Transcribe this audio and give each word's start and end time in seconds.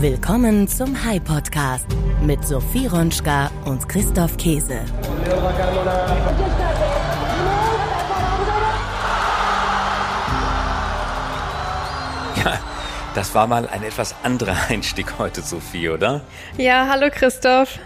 Willkommen 0.00 0.66
zum 0.66 1.04
High 1.04 1.22
Podcast 1.22 1.86
mit 2.22 2.42
Sophie 2.46 2.86
Ronschka 2.86 3.50
und 3.66 3.86
Christoph 3.86 4.34
Käse. 4.38 4.80
Ja, 12.42 12.58
das 13.14 13.34
war 13.34 13.46
mal 13.46 13.68
ein 13.68 13.82
etwas 13.82 14.14
anderer 14.22 14.56
Einstieg 14.70 15.18
heute, 15.18 15.42
Sophie, 15.42 15.90
oder? 15.90 16.22
Ja, 16.56 16.86
hallo 16.88 17.10
Christoph. 17.12 17.78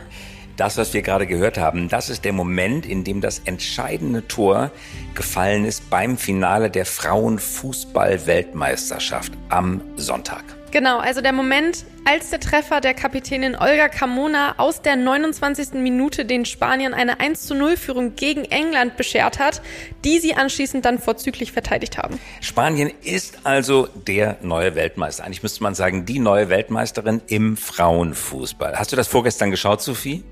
Das, 0.57 0.79
was 0.79 0.95
wir 0.95 1.03
gerade 1.03 1.27
gehört 1.27 1.59
haben, 1.59 1.89
das 1.89 2.11
ist 2.11 2.25
der 2.25 2.33
Moment, 2.33 2.87
in 2.87 3.03
dem 3.03 3.23
das 3.23 3.41
entscheidende 3.41 4.29
Tor 4.29 4.71
gefallen 5.17 5.65
ist 5.65 5.91
beim 5.91 6.17
Finale 6.17 6.71
der 6.71 6.87
Frauenfußball-Weltmeisterschaft 6.87 9.33
am 9.49 9.81
Sonntag. 9.97 10.45
Genau, 10.75 10.99
also 10.99 11.21
der 11.21 11.33
Moment, 11.33 11.85
als 12.05 12.31
der 12.31 12.41
Treffer 12.41 12.81
der 12.81 12.95
Kapitänin 12.95 13.55
Olga 13.55 13.89
Carmona 13.89 14.57
aus 14.57 14.83
der 14.83 14.97
29. 14.97 15.75
Minute 15.75 16.25
den 16.25 16.45
Spaniern 16.45 16.95
eine 16.95 17.21
1 17.21 17.47
zu 17.47 17.55
0 17.55 17.77
Führung 17.77 18.17
gegen 18.17 18.45
England 18.45 18.97
beschert 18.97 19.39
hat, 19.39 19.63
die 20.05 20.19
sie 20.19 20.35
anschließend 20.35 20.85
dann 20.85 20.99
vorzüglich 20.99 21.53
verteidigt 21.53 21.97
haben. 21.97 22.19
Spanien 22.41 22.91
ist 23.05 23.39
also 23.45 23.87
der 23.87 24.39
neue 24.43 24.75
Weltmeister. 24.75 25.23
Eigentlich 25.23 25.45
müsste 25.45 25.63
man 25.63 25.77
sagen, 25.77 26.07
die 26.07 26.19
neue 26.19 26.49
Weltmeisterin 26.49 27.23
im 27.29 27.57
Frauenfußball. 27.57 28.77
Hast 28.77 28.91
du 28.91 28.97
das 28.97 29.07
vorgestern 29.07 29.53
geschaut, 29.53 29.81
Sophie? 29.81 30.25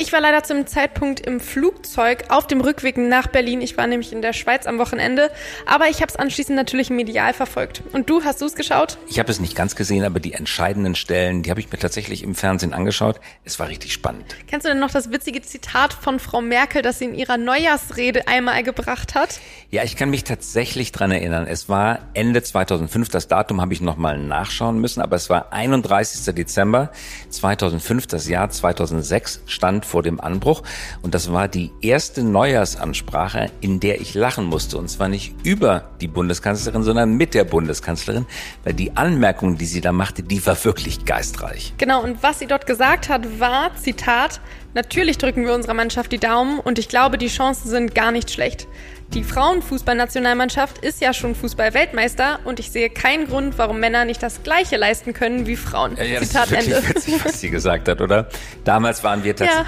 Ich 0.00 0.14
war 0.14 0.22
leider 0.22 0.42
zum 0.42 0.66
Zeitpunkt 0.66 1.20
im 1.20 1.40
Flugzeug 1.40 2.24
auf 2.30 2.46
dem 2.46 2.62
Rückweg 2.62 2.96
nach 2.96 3.26
Berlin. 3.26 3.60
Ich 3.60 3.76
war 3.76 3.86
nämlich 3.86 4.14
in 4.14 4.22
der 4.22 4.32
Schweiz 4.32 4.66
am 4.66 4.78
Wochenende, 4.78 5.30
aber 5.66 5.90
ich 5.90 5.96
habe 5.96 6.06
es 6.06 6.16
anschließend 6.16 6.56
natürlich 6.56 6.88
medial 6.88 7.34
verfolgt. 7.34 7.82
Und 7.92 8.08
du, 8.08 8.24
hast 8.24 8.40
du 8.40 8.46
es 8.46 8.54
geschaut? 8.54 8.96
Ich 9.08 9.18
habe 9.18 9.30
es 9.30 9.40
nicht 9.40 9.54
ganz 9.54 9.76
gesehen, 9.76 10.02
aber 10.02 10.18
die 10.18 10.32
entscheidenden 10.32 10.94
Stellen, 10.94 11.42
die 11.42 11.50
habe 11.50 11.60
ich 11.60 11.70
mir 11.70 11.78
tatsächlich 11.78 12.22
im 12.22 12.34
Fernsehen 12.34 12.72
angeschaut. 12.72 13.20
Es 13.44 13.58
war 13.58 13.68
richtig 13.68 13.92
spannend. 13.92 14.24
Kennst 14.46 14.64
du 14.64 14.70
denn 14.70 14.78
noch 14.78 14.90
das 14.90 15.12
witzige 15.12 15.42
Zitat 15.42 15.92
von 15.92 16.18
Frau 16.18 16.40
Merkel, 16.40 16.80
das 16.80 16.98
sie 16.98 17.04
in 17.04 17.14
ihrer 17.14 17.36
Neujahrsrede 17.36 18.26
einmal 18.26 18.62
gebracht 18.62 19.14
hat? 19.14 19.38
Ja, 19.68 19.84
ich 19.84 19.96
kann 19.96 20.08
mich 20.08 20.24
tatsächlich 20.24 20.92
dran 20.92 21.10
erinnern. 21.10 21.46
Es 21.46 21.68
war 21.68 21.98
Ende 22.14 22.42
2005, 22.42 23.10
das 23.10 23.28
Datum 23.28 23.60
habe 23.60 23.74
ich 23.74 23.82
nochmal 23.82 24.16
nachschauen 24.16 24.78
müssen, 24.78 25.02
aber 25.02 25.16
es 25.16 25.28
war 25.28 25.52
31. 25.52 26.34
Dezember 26.34 26.90
2005, 27.28 28.06
das 28.06 28.28
Jahr 28.28 28.48
2006 28.48 29.42
stand 29.44 29.89
vor 29.90 30.02
dem 30.02 30.20
Anbruch. 30.20 30.62
Und 31.02 31.14
das 31.14 31.32
war 31.32 31.48
die 31.48 31.72
erste 31.82 32.22
Neujahrsansprache, 32.22 33.50
in 33.60 33.80
der 33.80 34.00
ich 34.00 34.14
lachen 34.14 34.46
musste. 34.46 34.78
Und 34.78 34.88
zwar 34.88 35.08
nicht 35.08 35.34
über 35.44 35.90
die 36.00 36.08
Bundeskanzlerin, 36.08 36.82
sondern 36.82 37.16
mit 37.16 37.34
der 37.34 37.44
Bundeskanzlerin, 37.44 38.26
weil 38.64 38.74
die 38.74 38.96
Anmerkung, 38.96 39.58
die 39.58 39.66
sie 39.66 39.80
da 39.80 39.92
machte, 39.92 40.22
die 40.22 40.44
war 40.46 40.64
wirklich 40.64 41.04
geistreich. 41.04 41.74
Genau, 41.76 42.02
und 42.02 42.22
was 42.22 42.38
sie 42.38 42.46
dort 42.46 42.66
gesagt 42.66 43.08
hat, 43.08 43.40
war, 43.40 43.74
Zitat, 43.76 44.40
natürlich 44.74 45.18
drücken 45.18 45.44
wir 45.44 45.54
unserer 45.54 45.74
Mannschaft 45.74 46.12
die 46.12 46.18
Daumen 46.18 46.60
und 46.60 46.78
ich 46.78 46.88
glaube, 46.88 47.18
die 47.18 47.28
Chancen 47.28 47.68
sind 47.68 47.94
gar 47.94 48.12
nicht 48.12 48.30
schlecht. 48.30 48.68
Die 49.14 49.24
Frauenfußballnationalmannschaft 49.24 50.78
ist 50.78 51.00
ja 51.00 51.12
schon 51.12 51.34
Fußball-Weltmeister 51.34 52.38
und 52.44 52.60
ich 52.60 52.70
sehe 52.70 52.90
keinen 52.90 53.26
Grund, 53.26 53.58
warum 53.58 53.80
Männer 53.80 54.04
nicht 54.04 54.22
das 54.22 54.44
Gleiche 54.44 54.76
leisten 54.76 55.14
können 55.14 55.48
wie 55.48 55.56
Frauen. 55.56 55.96
Ja, 55.96 56.04
ja, 56.04 56.20
Zitat 56.20 56.52
das 56.52 56.66
ist 56.66 56.72
Ende. 56.72 56.88
Witzig, 56.88 57.24
was 57.24 57.40
sie 57.40 57.50
gesagt 57.50 57.88
hat, 57.88 58.00
oder? 58.00 58.28
Damals 58.62 59.02
waren 59.02 59.24
wir 59.24 59.34
ja. 59.34 59.66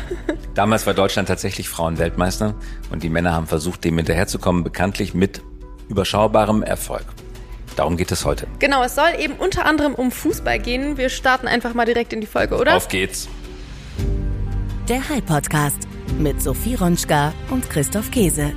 damals 0.55 0.87
war 0.87 0.95
Deutschland 0.95 1.27
tatsächlich 1.27 1.69
Frauenweltmeister 1.69 2.55
und 2.93 3.03
die 3.03 3.09
Männer 3.09 3.33
haben 3.33 3.49
versucht, 3.49 3.83
dem 3.83 3.97
hinterherzukommen, 3.97 4.63
bekanntlich 4.63 5.13
mit 5.13 5.43
überschaubarem 5.89 6.63
Erfolg. 6.63 7.05
Darum 7.75 7.97
geht 7.97 8.13
es 8.13 8.25
heute. 8.25 8.47
Genau, 8.61 8.85
es 8.85 8.95
soll 8.95 9.11
eben 9.19 9.35
unter 9.35 9.67
anderem 9.67 9.95
um 9.95 10.13
Fußball 10.13 10.61
gehen. 10.61 10.99
Wir 10.99 11.09
starten 11.09 11.49
einfach 11.49 11.75
mal 11.75 11.85
direkt 11.85 12.13
in 12.13 12.21
die 12.21 12.29
Folge, 12.29 12.57
oder? 12.57 12.77
Auf 12.77 12.87
geht's. 12.87 13.29
Der 14.89 15.09
High 15.09 15.25
Podcast 15.25 15.79
mit 16.19 16.41
Sophie 16.41 16.77
Ronschka 16.77 17.33
und 17.51 17.69
Christoph 17.71 18.11
Käse. 18.13 18.53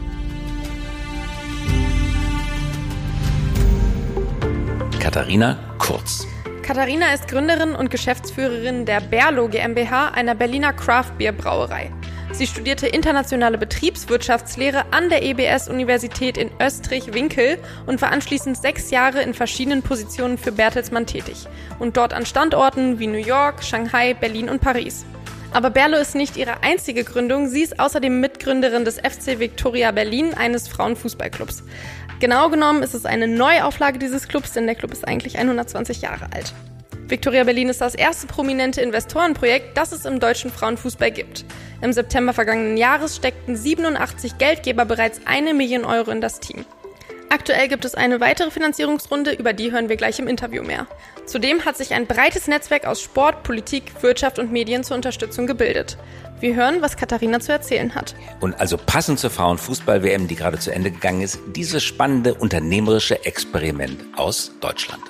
Katharina 5.06 5.60
Kurz. 5.78 6.26
Katharina 6.64 7.14
ist 7.14 7.28
Gründerin 7.28 7.76
und 7.76 7.92
Geschäftsführerin 7.92 8.88
der 8.88 9.02
Berlo 9.02 9.48
GmbH, 9.48 10.10
einer 10.10 10.34
Berliner 10.34 10.74
Craft 10.74 11.12
Beer 11.20 11.32
Brauerei. 11.32 11.92
Sie 12.32 12.48
studierte 12.48 12.88
internationale 12.88 13.60
Betriebswirtschaftslehre 13.60 14.84
an 14.90 15.10
der 15.10 15.22
EBS-Universität 15.22 16.40
in 16.40 16.50
Österreich-Winkel 16.60 17.60
und 17.86 18.02
war 18.02 18.12
anschließend 18.12 18.58
sechs 18.58 18.90
Jahre 18.90 19.22
in 19.22 19.36
verschiedenen 19.36 19.84
Positionen 19.84 20.40
für 20.40 20.52
Bertelsmann 20.52 21.06
tätig 21.06 21.46
und 21.78 21.98
dort 21.98 22.12
an 22.12 22.26
Standorten 22.26 22.98
wie 22.98 23.06
New 23.06 23.24
York, 23.24 23.64
Shanghai, 23.64 24.16
Berlin 24.16 24.50
und 24.50 24.60
Paris. 24.60 25.06
Aber 25.56 25.70
Berlo 25.70 25.96
ist 25.96 26.16
nicht 26.16 26.36
ihre 26.36 26.64
einzige 26.64 27.06
Gründung. 27.06 27.48
Sie 27.48 27.62
ist 27.62 27.80
außerdem 27.80 28.20
Mitgründerin 28.20 28.84
des 28.84 28.98
FC 28.98 29.40
Victoria 29.40 29.92
Berlin, 29.92 30.34
eines 30.34 30.68
Frauenfußballclubs. 30.68 31.64
Genau 32.20 32.50
genommen 32.50 32.82
ist 32.82 32.94
es 32.94 33.06
eine 33.06 33.28
Neuauflage 33.28 34.00
dieses 34.00 34.28
Clubs, 34.28 34.54
denn 34.54 34.68
der 34.68 34.76
Club 34.76 34.94
ist 34.94 35.06
eigentlich 35.06 35.38
120 35.38 36.02
Jahre 36.02 36.28
alt. 36.34 36.54
Victoria 37.08 37.44
Berlin 37.44 37.70
ist 37.70 37.82
das 37.82 37.94
erste 37.94 38.26
prominente 38.26 38.82
Investorenprojekt, 38.82 39.78
das 39.78 39.92
es 39.92 40.06
im 40.06 40.20
deutschen 40.20 40.50
Frauenfußball 40.50 41.12
gibt. 41.12 41.46
Im 41.82 41.92
September 41.92 42.34
vergangenen 42.34 42.78
Jahres 42.78 43.18
steckten 43.18 43.56
87 43.56 44.38
Geldgeber 44.38 44.86
bereits 44.86 45.22
eine 45.26 45.54
Million 45.54 45.84
Euro 45.84 46.10
in 46.10 46.22
das 46.22 46.40
Team. 46.40 46.66
Aktuell 47.30 47.68
gibt 47.68 47.86
es 47.86 47.96
eine 47.96 48.20
weitere 48.20 48.52
Finanzierungsrunde, 48.52 49.32
über 49.32 49.54
die 49.54 49.72
hören 49.72 49.90
wir 49.90 49.98
gleich 49.98 50.20
im 50.20 50.28
Interview 50.28 50.64
mehr. 50.64 50.88
Zudem 51.26 51.66
hat 51.66 51.76
sich 51.76 51.94
ein 51.94 52.08
breites 52.08 52.48
Netzwerk 52.48 52.86
aus 52.86 53.02
Sport, 53.02 53.44
Politik, 53.44 53.92
Wirtschaft 54.02 54.40
und 54.40 54.52
Medien 54.52 54.84
zur 54.84 54.96
Unterstützung 54.96 55.48
gebildet. 55.48 55.98
Wir 56.40 56.56
hören, 56.56 56.82
was 56.82 56.98
Katharina 56.98 57.40
zu 57.40 57.52
erzählen 57.52 57.96
hat. 57.96 58.16
Und 58.42 58.60
also 58.60 58.78
passend 58.78 59.20
zur 59.20 59.32
Frauenfußball-WM, 59.32 60.28
die 60.28 60.36
gerade 60.36 60.60
zu 60.60 60.72
Ende 60.72 60.92
gegangen 60.92 61.22
ist, 61.22 61.40
dieses 61.48 61.84
spannende 61.84 62.36
unternehmerische 62.36 63.26
Experiment 63.26 64.04
aus 64.16 64.52
Deutschland. 64.62 65.02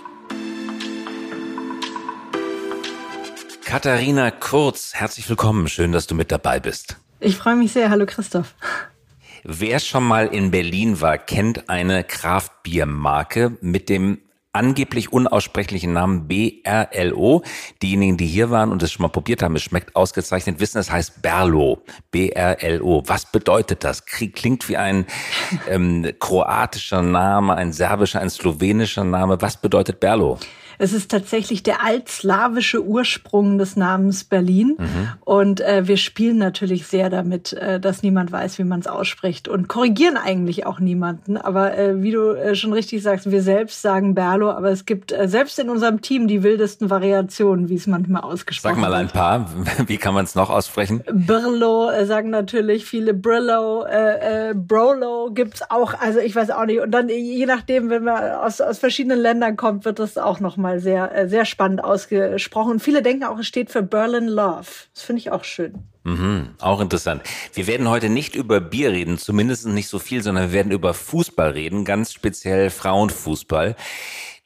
Katharina 3.65 4.31
Kurz, 4.31 4.93
herzlich 4.93 5.27
willkommen. 5.27 5.67
Schön, 5.67 5.91
dass 5.91 6.07
du 6.07 6.15
mit 6.15 6.31
dabei 6.31 6.59
bist. 6.59 6.97
Ich 7.19 7.35
freue 7.35 7.55
mich 7.55 7.73
sehr. 7.73 7.89
Hallo 7.89 8.05
Christoph. 8.05 8.53
Wer 9.47 9.77
schon 9.79 10.03
mal 10.03 10.25
in 10.25 10.49
Berlin 10.49 11.01
war, 11.01 11.19
kennt 11.19 11.69
eine 11.69 12.03
Kraftbiermarke 12.03 13.55
mit 13.61 13.89
dem 13.89 14.17
angeblich 14.53 15.13
unaussprechlichen 15.13 15.93
Namen 15.93 16.27
BRLO. 16.27 17.43
Diejenigen, 17.83 18.17
die 18.17 18.25
hier 18.25 18.49
waren 18.49 18.71
und 18.71 18.81
es 18.81 18.91
schon 18.91 19.03
mal 19.03 19.09
probiert 19.09 19.43
haben, 19.43 19.55
es 19.55 19.61
schmeckt 19.61 19.95
ausgezeichnet, 19.95 20.59
wissen, 20.59 20.79
es 20.79 20.89
heißt 20.89 21.21
Berlo. 21.21 21.83
BRLO. 22.09 23.03
Was 23.05 23.31
bedeutet 23.31 23.83
das? 23.83 24.07
Klingt 24.07 24.67
wie 24.67 24.77
ein 24.77 25.05
ähm, 25.69 26.11
kroatischer 26.17 27.03
Name, 27.03 27.53
ein 27.53 27.71
serbischer, 27.71 28.21
ein 28.21 28.31
slowenischer 28.31 29.03
Name. 29.03 29.39
Was 29.43 29.57
bedeutet 29.61 29.99
Berlo? 29.99 30.39
Es 30.77 30.93
ist 30.93 31.11
tatsächlich 31.11 31.63
der 31.63 31.83
altslawische 31.83 32.83
Ursprung 32.83 33.57
des 33.57 33.75
Namens 33.75 34.23
Berlin. 34.23 34.75
Mhm. 34.77 35.07
Und 35.23 35.61
äh, 35.61 35.87
wir 35.87 35.97
spielen 35.97 36.37
natürlich 36.37 36.87
sehr 36.87 37.09
damit, 37.09 37.53
äh, 37.53 37.79
dass 37.79 38.03
niemand 38.03 38.31
weiß, 38.31 38.59
wie 38.59 38.63
man 38.63 38.79
es 38.79 38.87
ausspricht 38.87 39.47
und 39.47 39.67
korrigieren 39.67 40.17
eigentlich 40.17 40.65
auch 40.65 40.79
niemanden. 40.79 41.37
Aber 41.37 41.77
äh, 41.77 42.01
wie 42.01 42.11
du 42.11 42.31
äh, 42.31 42.55
schon 42.55 42.73
richtig 42.73 43.03
sagst, 43.03 43.31
wir 43.31 43.41
selbst 43.41 43.81
sagen 43.81 44.15
Berlo, 44.15 44.51
aber 44.51 44.71
es 44.71 44.85
gibt 44.85 45.11
äh, 45.11 45.27
selbst 45.27 45.59
in 45.59 45.69
unserem 45.69 46.01
Team 46.01 46.27
die 46.27 46.43
wildesten 46.43 46.89
Variationen, 46.89 47.69
wie 47.69 47.75
es 47.75 47.87
manchmal 47.87 48.23
ausgesprochen 48.23 48.77
wird. 48.77 48.83
Sag 48.83 48.91
mal 48.91 48.97
ein 48.97 49.07
paar. 49.07 49.49
Wie 49.87 49.97
kann 49.97 50.13
man 50.13 50.25
es 50.25 50.35
noch 50.35 50.49
aussprechen? 50.49 51.03
Birlo 51.11 51.89
äh, 51.89 52.05
sagen 52.05 52.29
natürlich 52.29 52.85
viele 52.85 53.13
Brillo, 53.13 53.85
äh, 53.85 54.49
äh, 54.49 54.53
Brolo 54.53 55.31
gibt's 55.33 55.61
auch. 55.69 55.93
Also 55.99 56.19
ich 56.19 56.35
weiß 56.35 56.49
auch 56.51 56.65
nicht. 56.65 56.81
Und 56.81 56.91
dann 56.91 57.09
je 57.09 57.45
nachdem, 57.45 57.89
wenn 57.89 58.03
man 58.03 58.31
aus, 58.31 58.61
aus 58.61 58.79
verschiedenen 58.79 59.19
Ländern 59.19 59.55
kommt, 59.55 59.85
wird 59.85 59.99
das 59.99 60.17
auch 60.17 60.39
noch 60.39 60.57
mal 60.57 60.64
mal 60.65 60.79
sehr, 60.79 61.15
äh, 61.15 61.29
sehr 61.29 61.45
spannend 61.45 61.83
ausgesprochen. 61.83 62.79
viele 62.79 63.01
denken 63.03 63.23
auch, 63.25 63.37
es 63.37 63.45
steht 63.45 63.69
für 63.69 63.83
Berlin 63.83 64.27
Love. 64.27 64.65
Das 64.93 65.03
finde 65.03 65.19
ich 65.19 65.31
auch 65.31 65.43
schön. 65.43 65.83
Mhm, 66.03 66.49
auch 66.59 66.81
interessant. 66.81 67.21
Wir 67.53 67.67
werden 67.67 67.89
heute 67.89 68.09
nicht 68.09 68.35
über 68.35 68.59
Bier 68.59 68.91
reden, 68.91 69.17
zumindest 69.17 69.67
nicht 69.67 69.87
so 69.87 69.99
viel, 69.99 70.23
sondern 70.23 70.45
wir 70.45 70.53
werden 70.53 70.71
über 70.71 70.93
Fußball 70.93 71.51
reden, 71.51 71.85
ganz 71.85 72.13
speziell 72.13 72.69
Frauenfußball. 72.69 73.75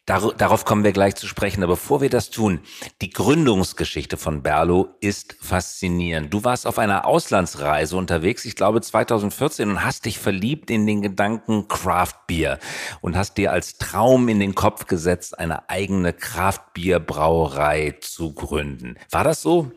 Dar 0.10 0.34
darauf 0.36 0.66
kommen 0.66 0.84
wir 0.84 0.92
gleich 0.92 1.14
zu 1.14 1.28
sprechen. 1.28 1.62
Aber 1.62 1.74
bevor 1.74 2.02
wir 2.02 2.10
das 2.10 2.32
tun, 2.32 2.62
die 3.00 3.12
Gründungsgeschichte 3.12 4.18
von 4.18 4.42
Berlo 4.42 4.88
ist 5.02 5.36
faszinierend. 5.40 6.34
Du 6.34 6.44
warst 6.44 6.66
auf 6.66 6.80
einer 6.80 7.06
Auslandsreise 7.06 7.96
unterwegs, 7.96 8.44
ich 8.44 8.56
glaube 8.56 8.82
2014, 8.82 9.70
und 9.70 9.86
hast 9.86 10.06
dich 10.06 10.18
verliebt 10.18 10.72
in 10.72 10.88
den 10.88 11.04
Gedanken 11.04 11.68
Craft 11.68 12.26
Beer 12.26 12.58
und 13.02 13.16
hast 13.16 13.38
dir 13.38 13.52
als 13.52 13.78
Traum 13.78 14.30
in 14.30 14.40
den 14.40 14.56
Kopf 14.56 14.88
gesetzt, 14.88 15.38
eine 15.38 15.70
eigene 15.70 16.12
Craft 16.12 16.74
Beer 16.74 17.00
Brauerei 17.00 17.96
zu 18.02 18.34
gründen. 18.34 18.96
War 19.12 19.24
das 19.24 19.44
so? 19.44 19.72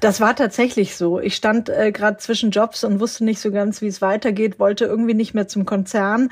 Das 0.00 0.20
war 0.20 0.34
tatsächlich 0.34 0.96
so. 0.96 1.20
Ich 1.20 1.36
stand 1.36 1.68
äh, 1.68 1.92
gerade 1.92 2.16
zwischen 2.16 2.50
Jobs 2.50 2.82
und 2.82 2.98
wusste 2.98 3.24
nicht 3.24 3.38
so 3.38 3.52
ganz, 3.52 3.80
wie 3.80 3.86
es 3.86 4.02
weitergeht, 4.02 4.58
wollte 4.58 4.86
irgendwie 4.86 5.14
nicht 5.14 5.34
mehr 5.34 5.46
zum 5.46 5.64
Konzern 5.66 6.30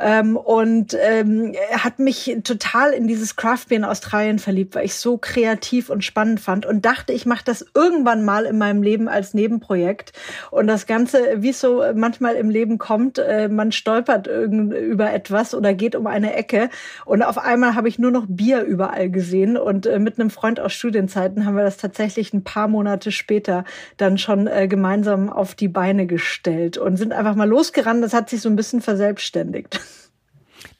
ähm, 0.00 0.38
und 0.38 0.96
ähm, 0.98 1.54
hat 1.72 1.98
mich 1.98 2.38
total 2.42 2.85
total 2.86 2.92
in 2.92 3.06
dieses 3.06 3.36
Craft 3.36 3.66
Beer 3.68 3.78
in 3.78 3.84
Australien 3.84 4.38
verliebt, 4.38 4.74
weil 4.74 4.84
ich 4.84 4.94
so 4.94 5.18
kreativ 5.18 5.90
und 5.90 6.04
spannend 6.04 6.40
fand 6.40 6.66
und 6.66 6.84
dachte, 6.84 7.12
ich 7.12 7.26
mache 7.26 7.44
das 7.44 7.64
irgendwann 7.74 8.24
mal 8.24 8.44
in 8.44 8.58
meinem 8.58 8.82
Leben 8.82 9.08
als 9.08 9.34
Nebenprojekt. 9.34 10.12
Und 10.50 10.66
das 10.66 10.86
Ganze, 10.86 11.18
wie 11.36 11.50
es 11.50 11.60
so 11.60 11.82
manchmal 11.94 12.34
im 12.34 12.50
Leben 12.50 12.78
kommt, 12.78 13.18
äh, 13.18 13.48
man 13.48 13.72
stolpert 13.72 14.26
über 14.26 15.12
etwas 15.12 15.54
oder 15.54 15.74
geht 15.74 15.94
um 15.94 16.06
eine 16.06 16.34
Ecke 16.34 16.70
und 17.04 17.22
auf 17.22 17.38
einmal 17.38 17.74
habe 17.74 17.88
ich 17.88 17.98
nur 17.98 18.10
noch 18.10 18.26
Bier 18.28 18.62
überall 18.62 19.10
gesehen 19.10 19.56
und 19.56 19.86
äh, 19.86 19.98
mit 19.98 20.18
einem 20.18 20.30
Freund 20.30 20.60
aus 20.60 20.72
Studienzeiten 20.72 21.44
haben 21.44 21.56
wir 21.56 21.64
das 21.64 21.76
tatsächlich 21.76 22.32
ein 22.32 22.44
paar 22.44 22.68
Monate 22.68 23.12
später 23.12 23.64
dann 23.96 24.18
schon 24.18 24.46
äh, 24.46 24.68
gemeinsam 24.68 25.30
auf 25.30 25.54
die 25.54 25.68
Beine 25.68 26.06
gestellt 26.06 26.78
und 26.78 26.96
sind 26.96 27.12
einfach 27.12 27.34
mal 27.34 27.48
losgerannt. 27.48 28.02
Das 28.02 28.14
hat 28.14 28.30
sich 28.30 28.40
so 28.40 28.48
ein 28.48 28.56
bisschen 28.56 28.80
verselbstständigt. 28.80 29.80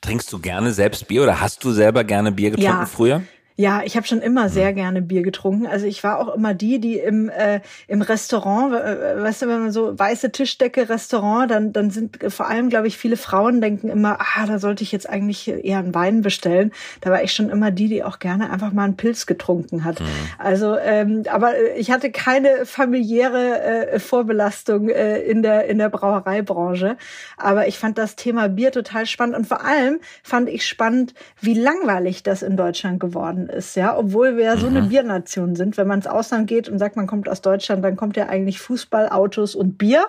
Trinkst 0.00 0.32
du 0.32 0.38
gerne 0.38 0.72
selbst 0.72 1.06
Bier 1.08 1.22
oder 1.22 1.40
hast 1.40 1.62
du 1.64 1.72
selber 1.72 2.04
gerne 2.04 2.32
Bier 2.32 2.50
getrunken 2.50 2.80
ja. 2.80 2.86
früher? 2.86 3.22
Ja, 3.58 3.82
ich 3.82 3.96
habe 3.96 4.06
schon 4.06 4.20
immer 4.20 4.50
sehr 4.50 4.68
hm. 4.68 4.74
gerne 4.74 5.02
Bier 5.02 5.22
getrunken. 5.22 5.66
Also 5.66 5.86
ich 5.86 6.04
war 6.04 6.18
auch 6.18 6.34
immer 6.34 6.52
die, 6.52 6.78
die 6.78 6.98
im 6.98 7.30
äh, 7.30 7.60
im 7.88 8.02
Restaurant, 8.02 8.74
äh, 8.74 9.22
weißt 9.22 9.42
du, 9.42 9.48
wenn 9.48 9.60
man 9.60 9.72
so 9.72 9.98
weiße 9.98 10.30
Tischdecke 10.30 10.90
Restaurant, 10.90 11.50
dann 11.50 11.72
dann 11.72 11.90
sind 11.90 12.18
vor 12.28 12.48
allem, 12.48 12.68
glaube 12.68 12.86
ich, 12.86 12.98
viele 12.98 13.16
Frauen 13.16 13.62
denken 13.62 13.88
immer, 13.88 14.18
ah, 14.20 14.46
da 14.46 14.58
sollte 14.58 14.84
ich 14.84 14.92
jetzt 14.92 15.08
eigentlich 15.08 15.48
eher 15.48 15.78
einen 15.78 15.94
Wein 15.94 16.20
bestellen. 16.20 16.72
Da 17.00 17.10
war 17.10 17.22
ich 17.22 17.32
schon 17.32 17.48
immer 17.48 17.70
die, 17.70 17.88
die 17.88 18.04
auch 18.04 18.18
gerne 18.18 18.50
einfach 18.50 18.72
mal 18.72 18.84
einen 18.84 18.96
Pilz 18.98 19.24
getrunken 19.24 19.84
hat. 19.84 20.00
Mhm. 20.00 20.06
Also, 20.38 20.76
ähm, 20.76 21.22
aber 21.30 21.52
ich 21.76 21.90
hatte 21.90 22.10
keine 22.10 22.66
familiäre 22.66 23.62
äh, 23.62 23.98
Vorbelastung 23.98 24.90
äh, 24.90 25.18
in 25.20 25.42
der 25.42 25.66
in 25.66 25.78
der 25.78 25.88
Brauereibranche. 25.88 26.98
Aber 27.38 27.66
ich 27.66 27.78
fand 27.78 27.96
das 27.96 28.16
Thema 28.16 28.50
Bier 28.50 28.70
total 28.70 29.06
spannend 29.06 29.34
und 29.34 29.46
vor 29.46 29.64
allem 29.64 30.00
fand 30.22 30.50
ich 30.50 30.66
spannend, 30.66 31.14
wie 31.40 31.54
langweilig 31.54 32.22
das 32.22 32.42
in 32.42 32.58
Deutschland 32.58 33.00
geworden 33.00 33.45
ist, 33.48 33.76
ja, 33.76 33.96
obwohl 33.96 34.36
wir 34.36 34.44
ja 34.44 34.56
so 34.56 34.66
eine 34.66 34.82
mhm. 34.82 34.88
Biernation 34.88 35.56
sind. 35.56 35.76
Wenn 35.76 35.86
man 35.86 35.98
ins 35.98 36.06
Ausland 36.06 36.46
geht 36.46 36.68
und 36.68 36.78
sagt, 36.78 36.96
man 36.96 37.06
kommt 37.06 37.28
aus 37.28 37.40
Deutschland, 37.40 37.84
dann 37.84 37.96
kommt 37.96 38.16
ja 38.16 38.28
eigentlich 38.28 38.60
Fußball, 38.60 39.08
Autos 39.08 39.54
und 39.54 39.78
Bier. 39.78 40.06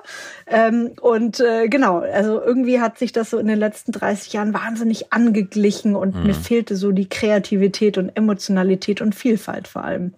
Ähm, 0.48 0.92
und 1.02 1.40
äh, 1.40 1.68
genau, 1.68 2.00
also 2.00 2.42
irgendwie 2.42 2.80
hat 2.80 2.98
sich 2.98 3.12
das 3.12 3.30
so 3.30 3.38
in 3.38 3.48
den 3.48 3.60
letzten 3.60 3.92
30 3.92 4.34
Jahren 4.34 4.54
wahnsinnig 4.54 5.14
angeglichen 5.14 5.96
und 5.96 6.16
mhm. 6.16 6.24
mir 6.28 6.34
fehlte 6.36 6.76
so 6.76 6.92
die 6.92 7.10
Kreativität 7.10 7.98
und 7.98 8.10
Emotionalität 8.16 9.02
und 9.02 9.16
Vielfalt 9.16 9.68
vor 9.68 9.84
allem. 9.84 10.14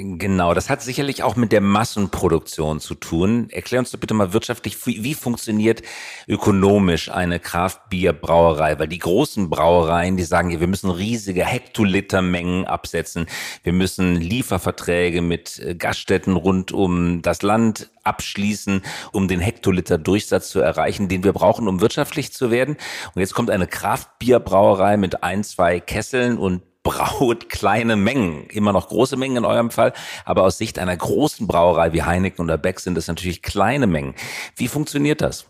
Genau, 0.00 0.54
das 0.54 0.70
hat 0.70 0.80
sicherlich 0.80 1.24
auch 1.24 1.34
mit 1.34 1.50
der 1.50 1.60
Massenproduktion 1.60 2.78
zu 2.78 2.94
tun. 2.94 3.50
Erklär 3.50 3.80
uns 3.80 3.90
doch 3.90 3.98
bitte 3.98 4.14
mal 4.14 4.32
wirtschaftlich, 4.32 4.86
wie, 4.86 5.12
funktioniert 5.14 5.82
ökonomisch 6.28 7.10
eine 7.10 7.40
Kraftbierbrauerei? 7.40 8.78
Weil 8.78 8.86
die 8.86 9.00
großen 9.00 9.50
Brauereien, 9.50 10.16
die 10.16 10.22
sagen, 10.22 10.60
wir 10.60 10.68
müssen 10.68 10.92
riesige 10.92 11.44
Hektolitermengen 11.44 12.64
absetzen. 12.64 13.26
Wir 13.64 13.72
müssen 13.72 14.14
Lieferverträge 14.14 15.20
mit 15.20 15.58
äh, 15.58 15.74
Gaststätten 15.74 16.36
rund 16.36 16.70
um 16.70 17.20
das 17.20 17.42
Land 17.42 17.90
abschließen, 18.04 18.82
um 19.10 19.26
den 19.26 19.40
Hektoliter 19.40 19.98
Durchsatz 19.98 20.50
zu 20.50 20.60
erreichen, 20.60 21.08
den 21.08 21.24
wir 21.24 21.32
brauchen, 21.32 21.66
um 21.66 21.80
wirtschaftlich 21.80 22.32
zu 22.32 22.52
werden. 22.52 22.76
Und 23.16 23.20
jetzt 23.20 23.34
kommt 23.34 23.50
eine 23.50 23.66
Kraftbierbrauerei 23.66 24.96
mit 24.96 25.24
ein, 25.24 25.42
zwei 25.42 25.80
Kesseln 25.80 26.38
und 26.38 26.62
braut 26.88 27.50
kleine 27.50 27.96
Mengen, 27.96 28.46
immer 28.48 28.72
noch 28.72 28.88
große 28.88 29.18
Mengen 29.18 29.36
in 29.36 29.44
eurem 29.44 29.70
Fall, 29.70 29.92
aber 30.24 30.44
aus 30.44 30.56
Sicht 30.56 30.78
einer 30.78 30.96
großen 30.96 31.46
Brauerei 31.46 31.92
wie 31.92 32.02
Heineken 32.02 32.42
oder 32.42 32.56
Beck 32.56 32.80
sind 32.80 32.96
es 32.96 33.08
natürlich 33.08 33.42
kleine 33.42 33.86
Mengen. 33.86 34.14
Wie 34.56 34.68
funktioniert 34.68 35.20
das? 35.20 35.44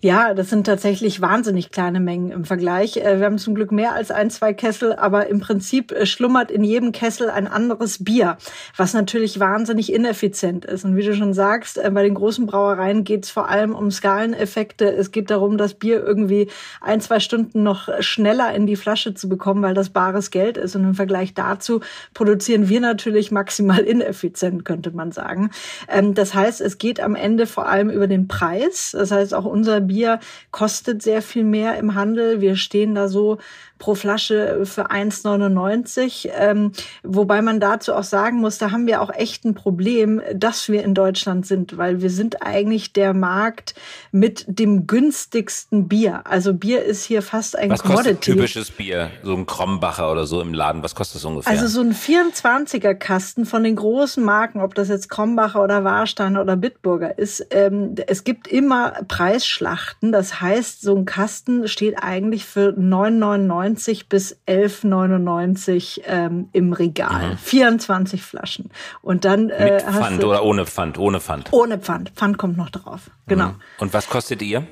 Ja, 0.00 0.34
das 0.34 0.50
sind 0.50 0.64
tatsächlich 0.64 1.20
wahnsinnig 1.20 1.70
kleine 1.70 2.00
Mengen 2.00 2.32
im 2.32 2.44
Vergleich. 2.44 2.96
Äh, 2.96 3.20
wir 3.20 3.26
haben 3.26 3.38
zum 3.38 3.54
Glück 3.54 3.70
mehr 3.70 3.92
als 3.92 4.10
ein, 4.10 4.30
zwei 4.30 4.52
Kessel, 4.52 4.94
aber 4.94 5.28
im 5.28 5.40
Prinzip 5.40 5.92
äh, 5.92 6.06
schlummert 6.06 6.50
in 6.50 6.64
jedem 6.64 6.90
Kessel 6.92 7.30
ein 7.30 7.46
anderes 7.46 8.02
Bier, 8.02 8.36
was 8.76 8.94
natürlich 8.94 9.38
wahnsinnig 9.38 9.92
ineffizient 9.92 10.64
ist. 10.64 10.84
Und 10.84 10.96
wie 10.96 11.04
du 11.04 11.14
schon 11.14 11.34
sagst, 11.34 11.78
äh, 11.78 11.90
bei 11.90 12.02
den 12.02 12.14
großen 12.14 12.46
Brauereien 12.46 13.04
geht 13.04 13.24
es 13.24 13.30
vor 13.30 13.48
allem 13.48 13.74
um 13.74 13.90
Skaleneffekte. 13.90 14.92
Es 14.92 15.12
geht 15.12 15.30
darum, 15.30 15.56
das 15.56 15.74
Bier 15.74 16.02
irgendwie 16.02 16.48
ein, 16.80 17.00
zwei 17.00 17.20
Stunden 17.20 17.62
noch 17.62 17.88
schneller 18.00 18.52
in 18.54 18.66
die 18.66 18.76
Flasche 18.76 19.14
zu 19.14 19.28
bekommen, 19.28 19.62
weil 19.62 19.74
das 19.74 19.90
bares 19.90 20.30
Geld 20.30 20.56
ist. 20.56 20.74
Und 20.74 20.82
im 20.82 20.94
Vergleich 20.94 21.34
dazu 21.34 21.80
produzieren 22.12 22.68
wir 22.68 22.80
natürlich 22.80 23.30
maximal 23.30 23.78
ineffizient, 23.84 24.64
könnte 24.64 24.90
man 24.90 25.12
sagen. 25.12 25.50
Ähm, 25.88 26.14
das 26.14 26.34
heißt, 26.34 26.60
es 26.60 26.78
geht 26.78 27.00
am 27.00 27.14
Ende 27.14 27.46
vor 27.46 27.68
allem 27.68 27.90
über 27.90 28.06
den 28.06 28.26
Preis. 28.26 28.90
Das 28.92 29.10
heißt, 29.10 29.34
auch 29.34 29.44
unser 29.52 29.80
Bier 29.80 30.18
kostet 30.50 31.02
sehr 31.02 31.22
viel 31.22 31.44
mehr 31.44 31.76
im 31.76 31.94
Handel. 31.94 32.40
Wir 32.40 32.56
stehen 32.56 32.94
da 32.94 33.08
so 33.08 33.38
pro 33.82 33.96
Flasche 33.96 34.60
für 34.62 34.92
1,99. 34.92 36.30
Ähm, 36.38 36.70
wobei 37.02 37.42
man 37.42 37.58
dazu 37.58 37.94
auch 37.94 38.04
sagen 38.04 38.36
muss, 38.36 38.58
da 38.58 38.70
haben 38.70 38.86
wir 38.86 39.02
auch 39.02 39.12
echt 39.12 39.44
ein 39.44 39.54
Problem, 39.54 40.22
dass 40.32 40.68
wir 40.68 40.84
in 40.84 40.94
Deutschland 40.94 41.48
sind, 41.48 41.76
weil 41.78 42.00
wir 42.00 42.10
sind 42.10 42.46
eigentlich 42.46 42.92
der 42.92 43.12
Markt 43.12 43.74
mit 44.12 44.44
dem 44.46 44.86
günstigsten 44.86 45.88
Bier. 45.88 46.22
Also 46.26 46.54
Bier 46.54 46.84
ist 46.84 47.02
hier 47.02 47.22
fast 47.22 47.58
ein 47.58 47.70
Was 47.70 47.82
Commodity. 47.82 48.10
Kostet 48.10 48.20
typisches 48.20 48.70
Bier, 48.70 49.10
so 49.24 49.34
ein 49.34 49.46
Krombacher 49.46 50.12
oder 50.12 50.26
so 50.26 50.40
im 50.40 50.54
Laden, 50.54 50.84
was 50.84 50.94
kostet 50.94 51.16
das 51.16 51.24
ungefähr? 51.24 51.50
Also 51.50 51.66
so 51.66 51.80
ein 51.80 51.92
24er 51.92 52.94
Kasten 52.94 53.46
von 53.46 53.64
den 53.64 53.74
großen 53.74 54.22
Marken, 54.22 54.60
ob 54.60 54.76
das 54.76 54.90
jetzt 54.90 55.08
Krombacher 55.08 55.60
oder 55.60 55.82
Warstein 55.82 56.36
oder 56.36 56.54
Bitburger 56.54 57.18
ist, 57.18 57.44
ähm, 57.50 57.96
es 58.06 58.22
gibt 58.22 58.46
immer 58.46 58.92
Preisschlachten. 59.08 60.12
Das 60.12 60.40
heißt, 60.40 60.82
so 60.82 60.94
ein 60.94 61.04
Kasten 61.04 61.66
steht 61.66 62.00
eigentlich 62.00 62.44
für 62.44 62.68
9,99 62.78 63.71
90 63.72 64.08
bis 64.08 64.36
11,99 64.46 66.02
ähm, 66.04 66.48
im 66.52 66.72
Regal. 66.72 67.32
Mhm. 67.32 67.38
24 67.38 68.22
Flaschen. 68.22 68.70
Und 69.00 69.24
dann 69.24 69.50
äh, 69.50 69.72
Mit 69.72 69.82
Pfand 69.82 70.24
oder 70.24 70.44
ohne 70.44 70.66
Pfand? 70.66 70.98
Ohne 70.98 71.20
Pfand. 71.20 71.52
Ohne 71.52 71.78
Pfand. 71.78 72.10
Pfand 72.10 72.38
kommt 72.38 72.56
noch 72.56 72.70
drauf. 72.70 73.10
Genau. 73.26 73.48
Mhm. 73.48 73.60
Und 73.78 73.94
was 73.94 74.08
kostet 74.08 74.42
ihr? 74.42 74.66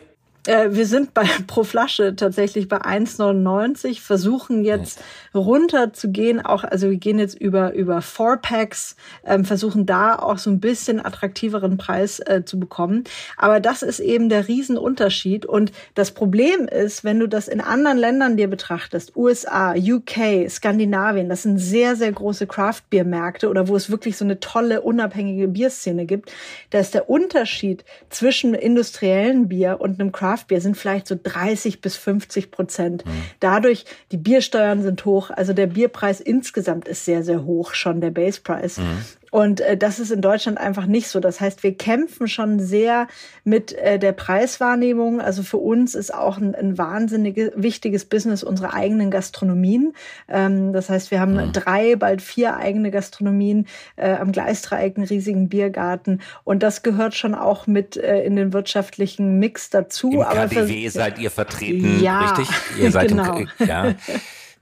Äh, 0.47 0.71
wir 0.71 0.87
sind 0.87 1.15
bei 1.15 1.25
pro 1.47 1.65
Flasche 1.65 2.17
tatsächlich 2.17 2.69
bei 2.69 2.79
1,99, 2.79 4.01
versuchen 4.01 4.65
jetzt 4.65 5.01
runter 5.35 5.93
zu 5.93 6.11
gehen, 6.11 6.41
auch, 6.45 6.65
also 6.65 6.91
wir 6.91 6.97
gehen 6.97 7.19
jetzt 7.19 7.39
über, 7.39 7.75
über 7.75 8.03
Four 8.03 8.39
Packs, 8.39 8.97
ähm, 9.25 9.45
versuchen 9.45 9.87
da 9.87 10.17
auch 10.17 10.39
so 10.39 10.51
ein 10.51 10.61
bisschen 10.61 11.05
attraktiveren 11.05 11.77
Preis 11.77 12.21
äh, 12.21 12.43
zu 12.45 12.59
bekommen. 12.59 13.05
Aber 13.37 13.61
das 13.61 13.83
ist 13.83 14.01
eben 14.01 14.29
der 14.29 14.49
Riesenunterschied. 14.49 15.47
Und 15.47 15.73
das 15.95 16.13
Problem 16.13 16.67
ist, 16.67 17.05
wenn 17.05 17.21
du 17.21 17.27
das 17.27 17.49
in 17.49 17.61
anderen 17.61 17.99
Ländern 17.99 18.37
dir 18.37 18.49
betrachtest, 18.49 19.17
USA, 19.17 19.75
UK, 19.77 20.49
Skandinavien, 20.49 21.29
das 21.29 21.43
sind 21.43 21.59
sehr, 21.59 21.97
sehr 21.97 22.13
große 22.13 22.47
Craft-Bier-Märkte 22.47 23.49
oder 23.49 23.69
wo 23.69 23.77
es 23.77 23.91
wirklich 23.91 24.17
so 24.17 24.25
eine 24.25 24.41
tolle, 24.41 24.81
unabhängige 24.81 25.49
Bierszene 25.49 26.07
gibt, 26.07 26.33
da 26.71 26.79
ist 26.79 26.95
der 26.95 27.11
Unterschied 27.11 27.85
zwischen 28.09 28.55
industriellen 28.55 29.49
Bier 29.49 29.77
und 29.81 30.01
einem 30.01 30.13
Craft 30.13 30.40
Craftbier 30.41 30.61
sind 30.61 30.77
vielleicht 30.77 31.07
so 31.07 31.17
30 31.23 31.81
bis 31.81 31.97
50 31.97 32.51
Prozent. 32.51 33.05
Mhm. 33.05 33.11
Dadurch, 33.41 33.85
die 34.11 34.17
Biersteuern 34.17 34.83
sind 34.83 35.05
hoch, 35.05 35.31
also 35.31 35.53
der 35.53 35.67
Bierpreis 35.67 36.21
insgesamt 36.21 36.89
ist 36.89 37.05
sehr, 37.05 37.23
sehr 37.23 37.45
hoch, 37.45 37.75
schon 37.75 38.01
der 38.01 38.11
Basepreis. 38.11 38.79
Mhm. 38.79 39.05
Und 39.31 39.61
äh, 39.61 39.77
das 39.77 39.99
ist 39.99 40.11
in 40.11 40.21
Deutschland 40.21 40.59
einfach 40.59 40.87
nicht 40.87 41.09
so. 41.09 41.21
Das 41.21 41.41
heißt, 41.41 41.63
wir 41.63 41.77
kämpfen 41.77 42.29
schon 42.29 42.61
sehr 42.61 43.07
mit 43.45 43.73
äh, 43.73 43.99
der 43.99 44.13
Preiswahrnehmung. 44.13 45.21
Also 45.21 45.43
für 45.43 45.57
uns 45.57 45.95
ist 45.95 46.13
auch 46.13 46.39
ein, 46.39 46.55
ein 46.55 46.79
wahnsinnig 46.79 47.37
wichtiges 47.55 48.05
Business 48.05 48.43
unsere 48.43 48.75
eigenen 48.75 49.11
Gastronomien. 49.11 49.95
Ähm, 50.29 50.73
das 50.73 50.91
heißt, 50.91 51.11
wir 51.11 51.21
haben 51.21 51.35
mhm. 51.35 51.53
drei, 51.53 51.97
bald 51.97 52.23
vier 52.23 52.57
eigene 52.57 52.91
Gastronomien 52.91 53.67
äh, 53.97 54.13
am 54.13 54.33
Gleisdreieck, 54.33 54.97
einen 54.97 55.07
riesigen 55.07 55.49
Biergarten. 55.49 56.21
Und 56.45 56.63
das 56.63 56.83
gehört 56.83 57.15
schon 57.15 57.35
auch 57.35 57.67
mit 57.67 57.97
äh, 57.97 58.23
in 58.23 58.37
den 58.37 58.53
wirtschaftlichen 58.53 59.39
Mix 59.39 59.71
dazu. 59.71 60.11
Im 60.11 60.21
Aber 60.23 60.49
KDW 60.49 60.85
für, 60.85 60.91
seid 60.91 61.19
ihr 61.19 61.31
vertreten, 61.31 62.03
ja, 62.03 62.21
richtig? 62.31 62.49
Ihr 62.79 62.91
seid 62.91 63.09
genau. 63.09 63.37
im, 63.37 63.49
ja. 63.67 63.95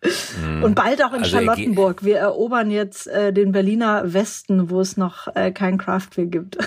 Mhm. 0.02 0.62
Und 0.62 0.74
bald 0.74 1.02
auch 1.02 1.12
in 1.12 1.22
also 1.22 1.36
Charlottenburg. 1.36 2.04
Wir 2.04 2.18
erobern 2.18 2.70
jetzt 2.70 3.06
äh, 3.08 3.32
den 3.32 3.52
Berliner 3.52 4.12
Westen, 4.12 4.70
wo 4.70 4.80
es 4.80 4.96
noch 4.96 5.34
äh, 5.34 5.50
kein 5.50 5.78
Craftbier 5.78 6.26
gibt. 6.26 6.58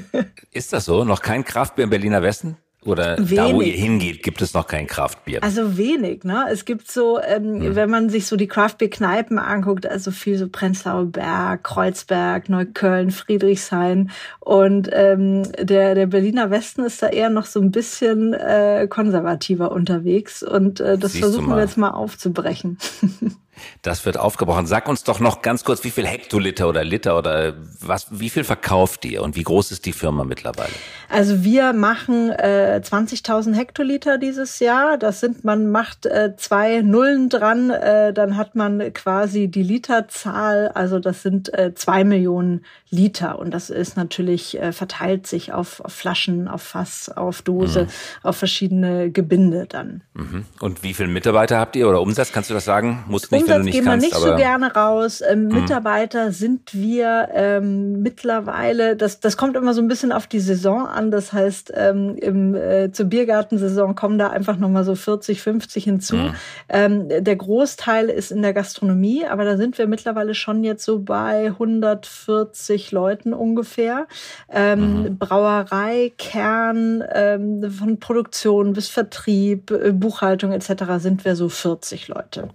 Ist 0.50 0.72
das 0.72 0.86
so? 0.86 1.04
Noch 1.04 1.20
kein 1.20 1.44
Craftbier 1.44 1.84
im 1.84 1.90
Berliner 1.90 2.22
Westen? 2.22 2.56
Oder 2.82 3.18
wenig. 3.18 3.36
da, 3.36 3.52
wo 3.52 3.60
ihr 3.60 3.74
hingeht, 3.74 4.22
gibt 4.22 4.40
es 4.40 4.54
noch 4.54 4.66
kein 4.66 4.86
Kraftbier? 4.86 5.42
Also 5.42 5.76
wenig, 5.76 6.24
ne? 6.24 6.46
Es 6.50 6.64
gibt 6.64 6.90
so, 6.90 7.20
ähm, 7.20 7.60
hm. 7.60 7.76
wenn 7.76 7.90
man 7.90 8.08
sich 8.08 8.26
so 8.26 8.36
die 8.36 8.48
Craftbier-Kneipen 8.48 9.38
anguckt, 9.38 9.86
also 9.86 10.10
viel 10.10 10.38
so 10.38 10.48
Prenzlauer 10.48 11.04
Berg, 11.04 11.62
Kreuzberg, 11.62 12.48
Neukölln, 12.48 13.10
Friedrichshain. 13.10 14.10
Und 14.38 14.88
ähm, 14.92 15.42
der, 15.60 15.94
der 15.94 16.06
Berliner 16.06 16.50
Westen 16.50 16.82
ist 16.82 17.02
da 17.02 17.08
eher 17.08 17.28
noch 17.28 17.44
so 17.44 17.60
ein 17.60 17.70
bisschen 17.70 18.32
äh, 18.32 18.86
konservativer 18.88 19.72
unterwegs. 19.72 20.42
Und 20.42 20.80
äh, 20.80 20.96
das 20.96 21.12
Siehst 21.12 21.24
versuchen 21.24 21.48
wir 21.50 21.60
jetzt 21.60 21.76
mal 21.76 21.90
aufzubrechen. 21.90 22.78
Das 23.82 24.04
wird 24.04 24.18
aufgebrochen. 24.18 24.66
Sag 24.66 24.88
uns 24.88 25.04
doch 25.04 25.20
noch 25.20 25.42
ganz 25.42 25.64
kurz, 25.64 25.84
wie 25.84 25.90
viel 25.90 26.06
Hektoliter 26.06 26.68
oder 26.68 26.84
Liter 26.84 27.18
oder 27.18 27.54
was, 27.80 28.06
wie 28.10 28.30
viel 28.30 28.44
verkauft 28.44 29.04
ihr 29.04 29.22
und 29.22 29.36
wie 29.36 29.42
groß 29.42 29.72
ist 29.72 29.86
die 29.86 29.92
Firma 29.92 30.24
mittlerweile? 30.24 30.72
Also 31.08 31.44
wir 31.44 31.72
machen 31.72 32.30
äh, 32.30 32.80
20.000 32.82 33.54
Hektoliter 33.54 34.18
dieses 34.18 34.58
Jahr. 34.58 34.98
Das 34.98 35.20
sind, 35.20 35.44
man 35.44 35.70
macht 35.70 36.06
äh, 36.06 36.34
zwei 36.36 36.82
Nullen 36.82 37.28
dran, 37.28 37.70
äh, 37.70 38.12
dann 38.12 38.36
hat 38.36 38.54
man 38.54 38.92
quasi 38.92 39.48
die 39.48 39.62
Literzahl. 39.62 40.68
Also 40.68 40.98
das 40.98 41.22
sind 41.22 41.52
äh, 41.52 41.74
zwei 41.74 42.04
Millionen 42.04 42.64
Liter 42.90 43.38
und 43.38 43.52
das 43.52 43.70
ist 43.70 43.96
natürlich 43.96 44.58
äh, 44.58 44.72
verteilt 44.72 45.26
sich 45.26 45.52
auf, 45.52 45.80
auf 45.80 45.92
Flaschen, 45.92 46.48
auf 46.48 46.62
Fass, 46.62 47.08
auf 47.08 47.42
Dose, 47.42 47.84
mhm. 47.84 47.88
auf 48.22 48.36
verschiedene 48.36 49.10
Gebinde 49.10 49.66
dann. 49.68 50.02
Mhm. 50.14 50.44
Und 50.60 50.82
wie 50.82 50.94
viele 50.94 51.08
Mitarbeiter 51.08 51.58
habt 51.58 51.76
ihr 51.76 51.88
oder 51.88 52.00
Umsatz? 52.00 52.32
Kannst 52.32 52.50
du 52.50 52.54
das 52.54 52.64
sagen? 52.64 53.04
Muss 53.06 53.30
nicht, 53.30 53.49
Nicht 53.58 53.74
gehen 53.74 53.84
kannst, 53.84 54.06
wir 54.06 54.10
nicht 54.10 54.20
so 54.20 54.36
gerne 54.36 54.72
raus. 54.74 55.22
Ähm, 55.28 55.44
mhm. 55.44 55.60
Mitarbeiter 55.60 56.32
sind 56.32 56.74
wir 56.74 57.28
ähm, 57.34 58.02
mittlerweile, 58.02 58.96
das, 58.96 59.20
das 59.20 59.36
kommt 59.36 59.56
immer 59.56 59.74
so 59.74 59.82
ein 59.82 59.88
bisschen 59.88 60.12
auf 60.12 60.26
die 60.26 60.40
Saison 60.40 60.86
an. 60.86 61.10
Das 61.10 61.32
heißt, 61.32 61.72
ähm, 61.74 62.16
im, 62.16 62.54
äh, 62.54 62.92
zur 62.92 63.06
Biergartensaison 63.06 63.94
kommen 63.94 64.18
da 64.18 64.28
einfach 64.28 64.56
nochmal 64.56 64.84
so 64.84 64.94
40, 64.94 65.42
50 65.42 65.84
hinzu. 65.84 66.16
Mhm. 66.16 66.34
Ähm, 66.68 67.08
der 67.08 67.36
Großteil 67.36 68.08
ist 68.08 68.30
in 68.30 68.42
der 68.42 68.52
Gastronomie, 68.52 69.26
aber 69.26 69.44
da 69.44 69.56
sind 69.56 69.78
wir 69.78 69.86
mittlerweile 69.86 70.34
schon 70.34 70.64
jetzt 70.64 70.84
so 70.84 71.00
bei 71.00 71.46
140 71.46 72.92
Leuten 72.92 73.32
ungefähr. 73.32 74.06
Ähm, 74.48 75.02
mhm. 75.02 75.18
Brauerei, 75.18 76.12
Kern, 76.18 77.04
ähm, 77.12 77.70
von 77.70 77.98
Produktion 77.98 78.72
bis 78.72 78.88
Vertrieb, 78.88 79.70
äh, 79.70 79.92
Buchhaltung 79.92 80.52
etc. 80.52 80.84
sind 80.98 81.24
wir 81.24 81.36
so 81.36 81.48
40 81.48 82.08
Leute. 82.08 82.48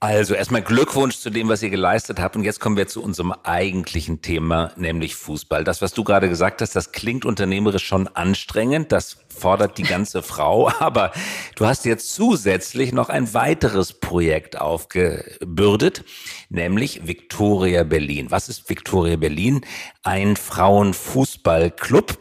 Also 0.00 0.34
erstmal 0.34 0.62
Glückwunsch 0.62 1.18
zu 1.18 1.28
dem, 1.28 1.48
was 1.48 1.60
ihr 1.60 1.70
geleistet 1.70 2.20
habt. 2.20 2.36
Und 2.36 2.44
jetzt 2.44 2.60
kommen 2.60 2.76
wir 2.76 2.86
zu 2.86 3.02
unserem 3.02 3.32
eigentlichen 3.42 4.22
Thema, 4.22 4.70
nämlich 4.76 5.16
Fußball. 5.16 5.64
Das, 5.64 5.82
was 5.82 5.92
du 5.92 6.04
gerade 6.04 6.28
gesagt 6.28 6.60
hast, 6.60 6.76
das 6.76 6.92
klingt 6.92 7.24
unternehmerisch 7.24 7.84
schon 7.84 8.06
anstrengend. 8.06 8.92
Das 8.92 9.16
fordert 9.28 9.76
die 9.76 9.82
ganze 9.82 10.22
Frau. 10.22 10.70
Aber 10.78 11.10
du 11.56 11.66
hast 11.66 11.84
jetzt 11.84 12.14
zusätzlich 12.14 12.92
noch 12.92 13.08
ein 13.08 13.34
weiteres 13.34 13.92
Projekt 13.92 14.60
aufgebürdet, 14.60 16.04
nämlich 16.48 17.08
Victoria 17.08 17.82
Berlin. 17.82 18.30
Was 18.30 18.48
ist 18.48 18.70
Victoria 18.70 19.16
Berlin? 19.16 19.62
Ein 20.04 20.36
Frauenfußballclub. 20.36 22.16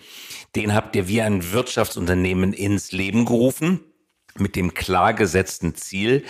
Den 0.55 0.73
habt 0.73 0.95
ihr 0.95 1.07
wie 1.07 1.21
ein 1.21 1.51
Wirtschaftsunternehmen 1.51 2.53
ins 2.53 2.91
Leben 2.91 3.25
gerufen 3.25 3.81
mit 4.39 4.55
dem 4.55 4.73
klar 4.73 5.13
gesetzten 5.13 5.75
Ziel, 5.75 6.23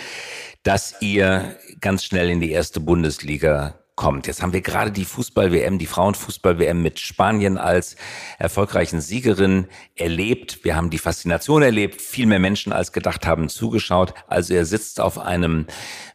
dass 0.62 0.96
ihr 1.00 1.56
ganz 1.80 2.04
schnell 2.04 2.30
in 2.30 2.40
die 2.40 2.50
erste 2.50 2.80
Bundesliga 2.80 3.78
kommt. 3.98 4.28
Jetzt 4.28 4.42
haben 4.42 4.52
wir 4.52 4.60
gerade 4.60 4.92
die 4.92 5.04
Fußball-WM, 5.04 5.78
die 5.78 5.86
Frauenfußball-WM 5.86 6.80
mit 6.80 7.00
Spanien 7.00 7.58
als 7.58 7.96
erfolgreichen 8.38 9.00
Siegerin 9.00 9.66
erlebt. 9.96 10.60
Wir 10.62 10.76
haben 10.76 10.88
die 10.88 10.98
Faszination 10.98 11.62
erlebt. 11.62 12.00
Viel 12.00 12.26
mehr 12.26 12.38
Menschen 12.38 12.72
als 12.72 12.92
gedacht 12.92 13.26
haben 13.26 13.48
zugeschaut. 13.48 14.14
Also 14.28 14.54
er 14.54 14.66
sitzt 14.66 15.00
auf 15.00 15.18
einem 15.18 15.66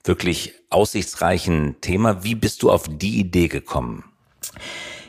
wirklich 0.06 0.54
aussichtsreichen 0.70 1.82
Thema. 1.82 2.24
Wie 2.24 2.36
bist 2.36 2.64
du 2.64 2.72
auf 2.72 2.86
die 2.90 3.20
Idee 3.20 3.50
gekommen? 3.50 4.06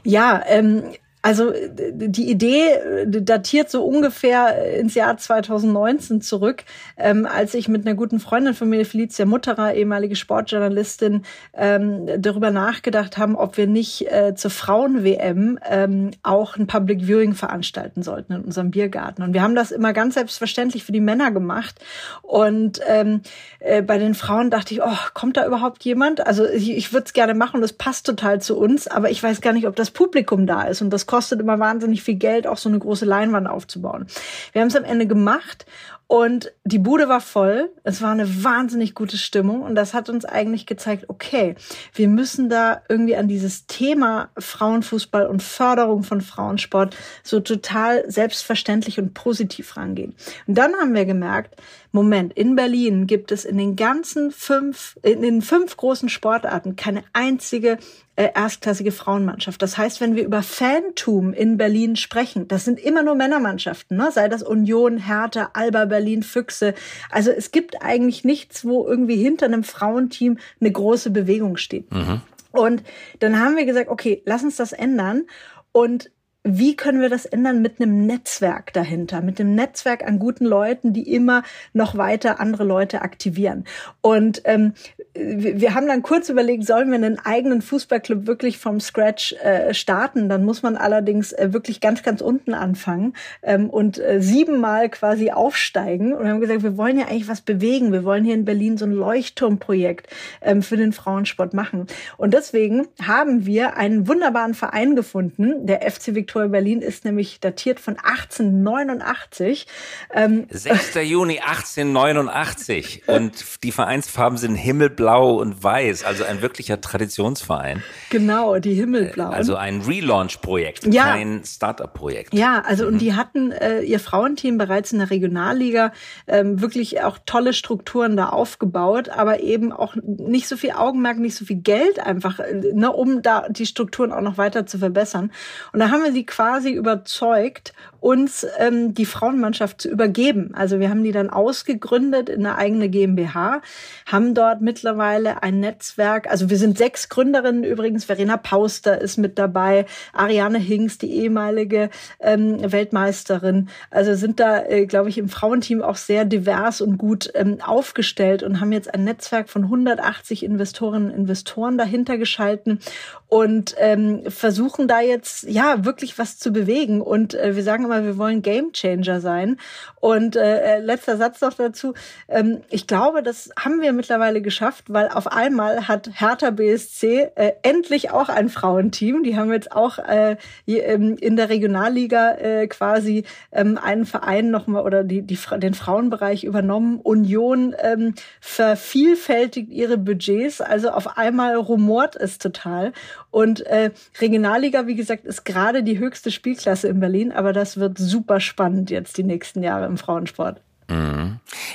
Ja, 0.03 0.43
ähm, 0.47 0.83
also 1.25 1.55
die 1.73 2.31
Idee 2.31 2.69
äh, 2.69 3.07
datiert 3.07 3.71
so 3.71 3.83
ungefähr 3.83 4.75
ins 4.79 4.95
Jahr 4.95 5.17
2019 5.17 6.21
zurück, 6.21 6.65
ähm, 6.99 7.25
als 7.25 7.55
ich 7.55 7.67
mit 7.67 7.87
einer 7.87 7.97
guten 7.97 8.21
Freundin 8.21 8.53
von 8.53 8.69
mir, 8.69 8.85
Felicia 8.85 9.25
Mutterer, 9.25 9.73
ehemalige 9.73 10.17
Sportjournalistin, 10.17 11.23
ähm, 11.55 12.07
darüber 12.19 12.51
nachgedacht 12.51 13.17
haben, 13.17 13.37
ob 13.37 13.57
wir 13.57 13.67
nicht 13.67 14.07
äh, 14.13 14.35
zur 14.35 14.51
Frauen-WM 14.51 15.59
ähm, 15.67 16.11
auch 16.23 16.59
ein 16.59 16.67
Public 16.67 17.07
Viewing 17.07 17.33
veranstalten 17.33 18.03
sollten 18.03 18.35
in 18.35 18.43
unserem 18.43 18.71
Biergarten. 18.71 19.23
Und 19.23 19.33
wir 19.33 19.41
haben 19.41 19.55
das 19.55 19.71
immer 19.71 19.95
ganz 19.95 20.15
selbstverständlich 20.15 20.85
für 20.85 20.93
die 20.93 21.01
Männer 21.01 21.31
gemacht. 21.31 21.77
Und 22.21 22.81
ähm, 22.87 23.23
äh, 23.61 23.81
bei 23.81 23.97
den 23.97 24.13
Frauen 24.13 24.51
dachte 24.51 24.75
ich, 24.75 24.83
oh, 24.83 24.99
kommt 25.15 25.39
da 25.39 25.47
überhaupt 25.47 25.85
jemand? 25.85 26.27
Also 26.27 26.47
ich, 26.47 26.77
ich 26.77 26.93
würde 26.93 27.07
es 27.07 27.15
gerne 27.15 27.33
machen, 27.33 27.63
das 27.63 27.73
passt 27.73 28.05
total 28.05 28.43
zu 28.43 28.59
uns, 28.59 28.89
aber 28.89 29.09
ich 29.09 29.23
weiß 29.23 29.41
gar 29.41 29.55
nicht, 29.55 29.67
ob 29.67 29.75
das 29.75 29.91
Publikum 29.91 30.47
da 30.47 30.65
ist. 30.65 30.83
Und 30.83 30.91
das 30.91 31.14
kostet 31.15 31.39
immer 31.39 31.61
wahnsinnig 31.61 32.03
viel 32.03 32.17
Geld, 32.17 32.45
auch 32.49 32.57
so 32.57 32.69
eine 32.69 32.81
große 32.81 33.05
Leinwand 33.05 33.47
aufzubauen. 33.47 34.09
Wir 34.51 34.63
haben 34.63 34.67
es 34.67 34.75
am 34.75 34.83
Ende 34.83 35.07
gemacht 35.07 35.65
und 36.09 36.53
die 36.65 36.81
Bude 36.81 37.09
war 37.09 37.21
voll. 37.21 37.71
Es 37.85 38.03
war 38.03 38.11
eine 38.11 38.43
wahnsinnig 38.43 38.97
gute 38.97 39.17
Stimmung. 39.17 39.63
Und 39.63 39.77
das 39.77 39.95
hat 39.95 40.09
uns 40.09 40.25
eigentlich 40.25 40.67
gezeigt, 40.67 41.05
okay, 41.09 41.55
wir 41.95 42.09
müssen 42.09 42.49
da 42.49 42.83
irgendwie 42.89 43.15
an 43.15 43.29
dieses 43.29 43.69
Thema 43.69 44.29
Frauenfußball 44.37 45.27
und 45.27 45.41
Förderung 45.41 46.03
von 46.03 46.21
Frauensport 46.21 46.97
so 47.23 47.39
total 47.39 48.11
selbstverständlich 48.11 48.99
und 48.99 49.15
positiv 49.15 49.77
rangehen. 49.77 50.17
Und 50.49 50.59
dann 50.59 50.75
haben 50.75 50.95
wir 50.95 51.05
gemerkt, 51.05 51.55
Moment, 51.95 52.33
in 52.33 52.57
Berlin 52.57 53.07
gibt 53.07 53.31
es 53.31 53.45
in 53.45 53.57
den 53.57 53.77
ganzen 53.77 54.33
fünf, 54.33 54.99
in 55.03 55.23
den 55.23 55.43
fünf 55.43 55.77
großen 55.77 56.09
Sportarten 56.09 56.75
keine 56.75 57.05
einzige 57.13 57.79
äh, 58.17 58.31
erstklassige 58.35 58.91
Frauenmannschaft. 58.91 59.63
Das 59.63 59.79
heißt, 59.79 60.01
wenn 60.01 60.17
wir 60.17 60.25
über 60.25 60.43
Fantum 60.43 61.33
in 61.33 61.57
Berlin 61.57 61.95
sprechen, 61.95 62.49
das 62.49 62.65
sind 62.65 62.81
immer 62.81 63.05
nur 63.05 63.15
Männermannschaften, 63.15 63.97
ne? 63.97 64.11
sei 64.11 64.27
das 64.27 64.43
Union, 64.43 64.99
Hertha, 64.99 65.51
Alba 65.53 65.85
Berlin, 65.85 66.25
Füchse. 66.25 66.75
Also 67.13 67.31
es 67.31 67.53
gibt 67.53 67.81
eigentlich 67.81 68.25
nichts, 68.25 68.65
wo 68.65 68.85
irgendwie 68.89 69.17
hinter 69.17 69.47
einem 69.47 69.63
Frauenteam 69.63 70.39
eine 70.61 70.73
große 70.73 71.11
Bewegung 71.11 71.57
steht. 71.57 71.93
Mhm. 71.93 72.23
Und 72.51 72.83
dann 73.21 73.39
haben 73.39 73.57
wir 73.57 73.67
gesagt, 73.67 73.89
okay, 73.89 74.21
lass 74.27 74.43
uns 74.43 74.57
das 74.57 74.73
ändern. 74.73 75.27
Und 75.71 76.11
wie 76.47 76.77
können 76.77 77.01
wir 77.01 77.09
das 77.09 77.25
ändern 77.25 77.63
mit 77.63 77.81
einem 77.81 78.05
Netzwerk 78.05 78.75
dahinter, 78.75 79.23
mit 79.23 79.41
einem 79.41 79.55
Netzwerk 79.55 80.07
an 80.07 80.19
guten 80.19 80.45
Leuten, 80.45 80.93
die 80.93 81.11
immer 81.11 81.43
noch 81.73 81.97
weiter 81.97 82.39
andere 82.39 82.65
Leute 82.65 83.01
aktivieren. 83.01 83.65
Und 84.03 84.43
ähm, 84.45 84.75
wir 85.15 85.75
haben 85.75 85.87
dann 85.87 86.03
kurz 86.03 86.29
überlegt, 86.29 86.67
sollen 86.67 86.89
wir 86.89 86.97
einen 86.97 87.19
eigenen 87.19 87.63
Fußballclub 87.63 88.27
wirklich 88.27 88.59
vom 88.59 88.79
Scratch 88.79 89.33
äh, 89.43 89.73
starten? 89.73 90.29
Dann 90.29 90.45
muss 90.45 90.63
man 90.63 90.77
allerdings 90.77 91.33
äh, 91.33 91.55
wirklich 91.55 91.81
ganz, 91.81 92.03
ganz 92.03 92.21
unten 92.21 92.53
anfangen 92.53 93.15
ähm, 93.43 93.71
und 93.71 93.99
äh, 93.99 94.21
siebenmal 94.21 94.91
quasi 94.91 95.31
aufsteigen. 95.31 96.13
Und 96.13 96.25
wir 96.25 96.31
haben 96.31 96.41
gesagt, 96.41 96.63
wir 96.63 96.77
wollen 96.77 96.99
ja 96.99 97.07
eigentlich 97.07 97.29
was 97.29 97.41
bewegen. 97.41 97.91
Wir 97.91 98.05
wollen 98.05 98.25
hier 98.25 98.35
in 98.35 98.45
Berlin 98.45 98.77
so 98.77 98.85
ein 98.85 98.93
Leuchtturmprojekt 98.93 100.09
ähm, 100.43 100.61
für 100.61 100.77
den 100.77 100.93
Frauensport 100.93 101.55
machen. 101.55 101.87
Und 102.19 102.35
deswegen 102.35 102.87
haben 103.01 103.47
wir 103.47 103.79
einen 103.79 104.07
wunderbaren 104.07 104.53
Verein 104.53 104.95
gefunden, 104.95 105.67
der 105.67 105.91
FC 105.91 106.15
Victoria 106.15 106.34
Viktoria 106.35 106.49
Berlin 106.49 106.83
ist 106.83 107.05
nämlich 107.05 107.39
datiert 107.39 107.79
von 107.79 107.97
1889. 107.97 109.69
Ähm, 110.13 110.47
6. 110.51 110.97
Juni 111.05 111.39
1889 111.39 113.05
und 113.07 113.63
die 113.63 113.71
Vereinsfarben 113.71 114.37
sind 114.37 114.57
himmelblau 114.57 115.37
und 115.37 115.63
weiß, 115.63 116.03
also 116.03 116.25
ein 116.25 116.43
wirklicher 116.43 116.81
Traditionsverein. 116.81 117.85
Genau, 118.11 118.59
die 118.59 118.75
himmelblau. 118.75 119.29
Also 119.29 119.55
ein 119.55 119.83
Relaunch-Projekt, 119.83 120.93
ja. 120.93 121.05
kein 121.05 121.45
Startup-Projekt. 121.45 122.35
Ja, 122.35 122.63
also 122.67 122.85
mhm. 122.85 122.95
und 122.95 122.99
die 122.99 123.15
hatten 123.15 123.53
äh, 123.53 123.83
ihr 123.83 124.01
Frauenteam 124.01 124.59
bereits 124.59 124.93
in 124.93 124.99
der 124.99 125.11
Regionalliga 125.11 125.93
ähm, 126.27 126.61
wirklich 126.61 127.03
auch 127.03 127.19
tolle 127.27 127.53
Strukturen 127.53 128.17
da 128.17 128.31
aufgebaut, 128.31 129.09
aber 129.09 129.39
eben 129.39 129.71
auch 129.71 129.95
nicht 130.03 130.49
so 130.49 130.57
viel 130.57 130.73
Augenmerk, 130.73 131.19
nicht 131.19 131.37
so 131.37 131.45
viel 131.45 131.59
Geld 131.59 132.01
einfach, 132.01 132.41
äh, 132.41 132.73
ne, 132.73 132.91
um 132.91 133.23
da 133.23 133.49
die 133.49 133.67
Strukturen 133.67 134.11
auch 134.11 134.21
noch 134.21 134.37
weiter 134.37 134.67
zu 134.67 134.79
verbessern. 134.79 135.31
Und 135.73 135.79
da 135.79 135.91
haben 135.91 136.03
wir 136.03 136.11
sie 136.25 136.27
quasi 136.27 136.71
überzeugt, 136.73 137.73
uns 138.01 138.47
ähm, 138.59 138.93
die 138.93 139.07
Frauenmannschaft 139.07 139.81
zu 139.81 139.89
übergeben. 139.89 140.51
Also 140.55 140.79
wir 140.79 140.91
haben 140.91 141.03
die 141.03 141.13
dann 141.13 141.31
ausgegründet 141.31 142.29
in 142.29 142.45
eine 142.45 142.59
eigene 142.59 142.91
GmbH, 142.91 143.63
haben 144.05 144.35
dort 144.35 144.61
mittlerweile 144.61 145.43
ein 145.43 145.61
Netzwerk. 145.61 146.31
Also 146.31 146.51
wir 146.51 146.59
sind 146.59 146.77
sechs 146.77 147.09
Gründerinnen 147.09 147.65
übrigens. 147.65 148.05
Verena 148.05 148.37
Pauster 148.37 149.01
ist 149.01 149.17
mit 149.17 149.39
dabei, 149.39 149.87
Ariane 150.13 150.59
Hinks, 150.59 150.99
die 150.99 151.15
ehemalige 151.15 151.89
ähm, 152.21 152.71
Weltmeisterin. 152.71 153.71
Also 153.91 154.15
sind 154.15 154.39
da, 154.39 154.63
äh, 154.67 154.85
glaube 154.85 155.09
ich, 155.09 155.17
im 155.17 155.31
Frauenteam 155.31 155.81
auch 155.81 155.97
sehr 155.97 156.27
divers 156.27 156.83
und 156.83 156.99
gut 156.99 157.31
ähm, 157.35 157.63
aufgestellt 157.63 158.43
und 158.43 158.61
haben 158.61 158.73
jetzt 158.73 158.93
ein 158.93 159.05
Netzwerk 159.05 159.49
von 159.49 159.65
180 159.65 160.45
Investorinnen 160.45 161.11
und 161.11 161.17
Investoren 161.17 161.79
dahinter 161.79 162.19
geschalten 162.19 162.81
und 163.29 163.75
ähm, 163.79 164.23
versuchen 164.29 164.87
da 164.87 165.01
jetzt 165.01 165.43
ja 165.45 165.85
wirklich 165.85 166.14
was 166.19 166.39
zu 166.39 166.53
bewegen. 166.53 167.01
Und 167.01 167.35
äh, 167.35 167.57
wir 167.57 167.63
sagen 167.63 167.85
immer, 167.85 168.05
wir 168.05 168.19
wollen 168.19 168.43
Game 168.43 168.73
Changer 168.73 169.21
sein. 169.21 169.57
Und 170.01 170.37
äh, 170.37 170.77
äh, 170.77 170.79
letzter 170.81 171.17
Satz 171.17 171.41
noch 171.41 171.55
dazu. 171.55 171.95
Ähm, 172.29 172.61
ich 172.71 172.87
glaube, 172.87 173.23
das 173.23 173.51
haben 173.59 173.81
wir 173.81 173.93
mittlerweile 173.93 174.43
geschafft, 174.43 174.85
weil 174.89 175.09
auf 175.09 175.27
einmal 175.27 175.89
hat 175.89 176.11
Hertha 176.15 176.51
BSC 176.51 177.31
äh, 177.35 177.53
endlich 177.63 178.11
auch 178.11 178.29
ein 178.29 178.49
Frauenteam. 178.49 179.23
Die 179.23 179.37
haben 179.37 179.53
jetzt 179.53 179.73
auch 179.73 179.99
äh, 179.99 180.37
ähm, 180.67 181.17
in 181.21 181.37
der 181.37 181.49
Regionalliga 181.49 182.33
äh, 182.33 182.67
quasi 182.67 183.25
ähm, 183.53 183.79
einen 183.83 184.07
Verein 184.07 184.51
nochmal 184.51 184.85
oder 184.85 185.05
die, 185.05 185.23
die, 185.23 185.39
den 185.59 185.75
Frauenbereich 185.75 186.45
übernommen. 186.45 187.01
Union 187.01 187.75
ähm, 187.79 188.15
vervielfältigt 188.41 189.71
ihre 189.71 189.99
Budgets. 189.99 190.61
Also 190.61 190.91
auf 190.91 191.17
einmal 191.17 191.57
rumort 191.57 192.17
es 192.17 192.39
total. 192.39 192.93
Und 193.31 193.67
äh, 193.67 193.91
Regionalliga, 194.21 194.87
wie 194.87 194.95
gesagt, 194.95 195.25
ist 195.25 195.45
gerade 195.45 195.83
die 195.83 195.99
höchste 196.05 196.31
Spielklasse 196.31 196.89
in 196.89 197.01
Berlin, 197.01 197.33
aber 197.33 197.53
das 197.53 197.77
wird 197.79 197.99
super 197.99 198.41
spannend 198.41 198.91
jetzt 198.91 199.19
die 199.19 199.25
nächsten 199.25 199.63
Jahre 199.63 199.87
im 199.87 199.97
Frauensport. 199.97 200.61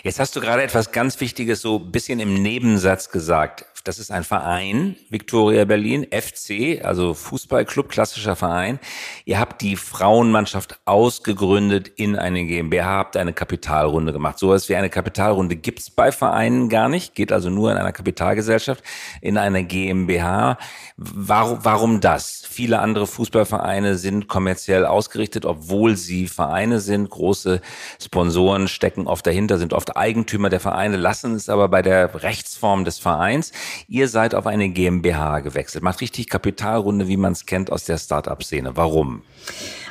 Jetzt 0.04 0.20
hast 0.20 0.36
du 0.36 0.42
gerade 0.42 0.64
etwas 0.64 0.92
ganz 0.92 1.20
Wichtiges 1.20 1.62
so 1.62 1.78
ein 1.78 1.92
bisschen 1.92 2.20
im 2.20 2.42
Nebensatz 2.42 3.10
gesagt. 3.10 3.66
Das 3.86 3.98
ist 3.98 4.12
ein 4.12 4.26
Verein, 4.26 4.98
Victoria 5.10 5.64
Berlin, 5.64 6.06
FC, 6.12 6.84
also 6.84 7.14
Fußballclub, 7.14 7.88
klassischer 7.88 8.36
Verein. 8.36 8.78
Ihr 9.24 9.40
habt 9.40 9.62
die 9.62 9.78
Frauenmannschaft 9.78 10.80
ausgegründet 10.84 11.88
in 11.88 12.18
eine 12.18 12.46
GmbH, 12.46 12.86
habt 12.86 13.18
eine 13.18 13.32
Kapitalrunde 13.32 14.12
gemacht. 14.12 14.38
So 14.38 14.52
etwas 14.52 14.68
wie 14.68 14.76
eine 14.76 14.90
Kapitalrunde 14.90 15.56
gibt's 15.56 15.90
bei 15.90 16.12
Vereinen 16.12 16.68
gar 16.68 16.90
nicht, 16.90 17.16
geht 17.16 17.32
also 17.32 17.50
nur 17.50 17.72
in 17.72 17.78
einer 17.78 17.94
Kapitalgesellschaft, 17.94 18.84
in 19.22 19.38
einer 19.38 19.64
GmbH. 19.64 20.58
Warum, 20.98 21.60
warum 21.64 22.02
das? 22.02 22.44
Viele 22.48 22.80
andere 22.80 23.08
Fußballvereine 23.08 23.96
sind 23.96 24.28
kommerziell 24.28 24.86
ausgerichtet, 24.86 25.46
obwohl 25.46 25.96
sie 25.96 26.28
Vereine 26.28 26.82
sind. 26.82 27.10
Große 27.10 27.62
Sponsoren 28.00 28.68
stecken 28.68 28.99
oft 29.08 29.26
dahinter, 29.26 29.58
sind 29.58 29.74
oft 29.74 29.98
Eigentümer 29.98 30.50
der 30.50 30.60
Vereine, 30.60 30.98
lassen 30.98 31.36
es 31.36 31.50
aber 31.50 31.68
bei 31.68 31.82
der 31.82 32.24
Rechtsform 32.24 32.86
des 32.86 33.00
Vereins. 33.00 33.52
Ihr 33.88 34.08
seid 34.08 34.36
auf 34.36 34.48
eine 34.48 34.70
GmbH 34.70 35.40
gewechselt. 35.40 35.84
Macht 35.84 36.02
richtig 36.02 36.30
Kapitalrunde, 36.30 37.08
wie 37.08 37.18
man 37.18 37.34
es 37.34 37.46
kennt 37.46 37.72
aus 37.72 37.86
der 37.86 37.98
Start-up-Szene. 37.98 38.76
Warum? 38.76 39.24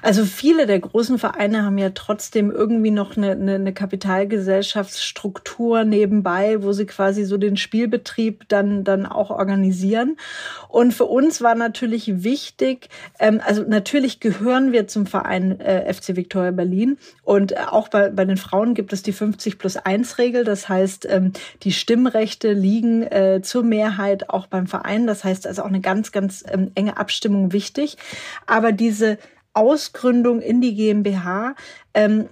Also 0.02 0.24
viele 0.24 0.66
der 0.66 0.78
großen 0.78 1.18
Vereine 1.18 1.64
haben 1.64 1.78
ja 1.78 1.90
trotzdem 1.90 2.50
irgendwie 2.50 2.90
noch 2.90 3.16
eine, 3.16 3.32
eine, 3.32 3.54
eine 3.56 3.72
Kapitalgesellschaftsstruktur 3.72 5.84
nebenbei, 5.84 6.62
wo 6.62 6.72
sie 6.72 6.86
quasi 6.86 7.24
so 7.24 7.36
den 7.36 7.56
Spielbetrieb 7.56 8.48
dann, 8.48 8.84
dann 8.84 9.06
auch 9.06 9.30
organisieren. 9.30 10.16
Und 10.68 10.94
für 10.94 11.06
uns 11.06 11.42
war 11.42 11.54
natürlich 11.54 12.22
wichtig, 12.22 12.88
ähm, 13.18 13.40
also 13.44 13.62
natürlich 13.62 14.20
gehören 14.20 14.72
wir 14.72 14.86
zum 14.86 15.06
Verein 15.06 15.60
äh, 15.60 15.92
FC 15.92 16.16
Victoria 16.16 16.52
Berlin 16.52 16.98
und 17.22 17.56
auch 17.72 17.88
bei, 17.88 18.10
bei 18.10 18.24
den 18.24 18.36
Frauen 18.36 18.74
gibt 18.74 18.92
es 18.92 18.97
die 19.06 19.12
50 19.12 19.58
plus 19.58 19.76
1 19.76 20.18
Regel. 20.18 20.44
Das 20.44 20.68
heißt, 20.68 21.06
ähm, 21.10 21.32
die 21.62 21.72
Stimmrechte 21.72 22.52
liegen 22.52 23.02
äh, 23.02 23.40
zur 23.42 23.62
Mehrheit 23.62 24.30
auch 24.30 24.46
beim 24.46 24.66
Verein. 24.66 25.06
Das 25.06 25.24
heißt 25.24 25.46
also 25.46 25.62
auch 25.62 25.68
eine 25.68 25.80
ganz, 25.80 26.12
ganz 26.12 26.44
ähm, 26.50 26.72
enge 26.74 26.96
Abstimmung 26.96 27.52
wichtig. 27.52 27.96
Aber 28.46 28.72
diese 28.72 29.18
Ausgründung 29.58 30.40
in 30.40 30.60
die 30.60 30.74
GmbH 30.76 31.56
ähm, 31.92 32.28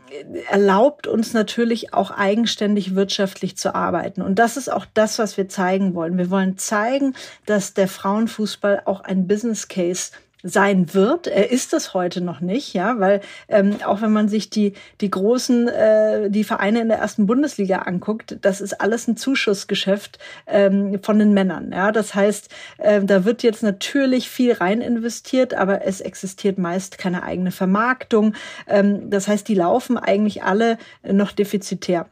erlaubt 0.49 1.08
uns 1.08 1.32
natürlich 1.32 1.92
auch 1.92 2.12
eigenständig 2.12 2.94
wirtschaftlich 2.94 3.56
zu 3.56 3.75
arbeiten. 3.75 4.23
Und 4.23 4.38
das 4.38 4.56
ist 4.56 4.73
auch 4.73 4.87
das, 4.94 5.18
was 5.18 5.37
wir 5.37 5.49
zeigen 5.49 5.94
wollen. 5.94 6.18
Wir 6.18 6.30
wollen 6.30 6.56
zeigen, 6.56 7.14
dass 7.46 7.75
der 7.75 7.88
Frauenfußball 7.88 8.82
auch 8.85 9.00
ein 9.00 9.26
Business 9.26 9.66
Case 9.66 10.12
sein 10.46 10.94
wird. 10.94 11.26
Er 11.26 11.50
ist 11.50 11.74
es 11.74 11.94
heute 11.94 12.20
noch 12.20 12.40
nicht, 12.40 12.72
ja, 12.74 12.98
weil 13.00 13.20
ähm, 13.48 13.76
auch 13.84 14.00
wenn 14.02 14.12
man 14.12 14.28
sich 14.28 14.50
die 14.50 14.74
die 15.00 15.10
großen 15.10 15.68
äh, 15.68 16.30
die 16.30 16.44
Vereine 16.44 16.80
in 16.80 16.88
der 16.88 16.98
ersten 16.98 17.26
Bundesliga 17.26 17.78
anguckt, 17.78 18.38
das 18.42 18.60
ist 18.60 18.80
alles 18.80 19.08
ein 19.08 19.16
Zuschussgeschäft 19.16 20.18
ähm, 20.46 20.98
von 21.02 21.18
den 21.18 21.34
Männern. 21.34 21.72
Ja, 21.72 21.92
das 21.92 22.14
heißt, 22.14 22.48
äh, 22.78 23.02
da 23.02 23.24
wird 23.24 23.42
jetzt 23.42 23.62
natürlich 23.62 24.30
viel 24.30 24.52
rein 24.52 24.80
investiert, 24.80 25.54
aber 25.54 25.84
es 25.84 26.00
existiert 26.00 26.58
meist 26.58 26.98
keine 26.98 27.22
eigene 27.22 27.50
Vermarktung. 27.50 28.34
Ähm, 28.66 29.10
das 29.10 29.28
heißt, 29.28 29.48
die 29.48 29.54
laufen 29.54 29.98
eigentlich 29.98 30.42
alle 30.42 30.78
noch 31.02 31.32
defizitär. 31.32 32.06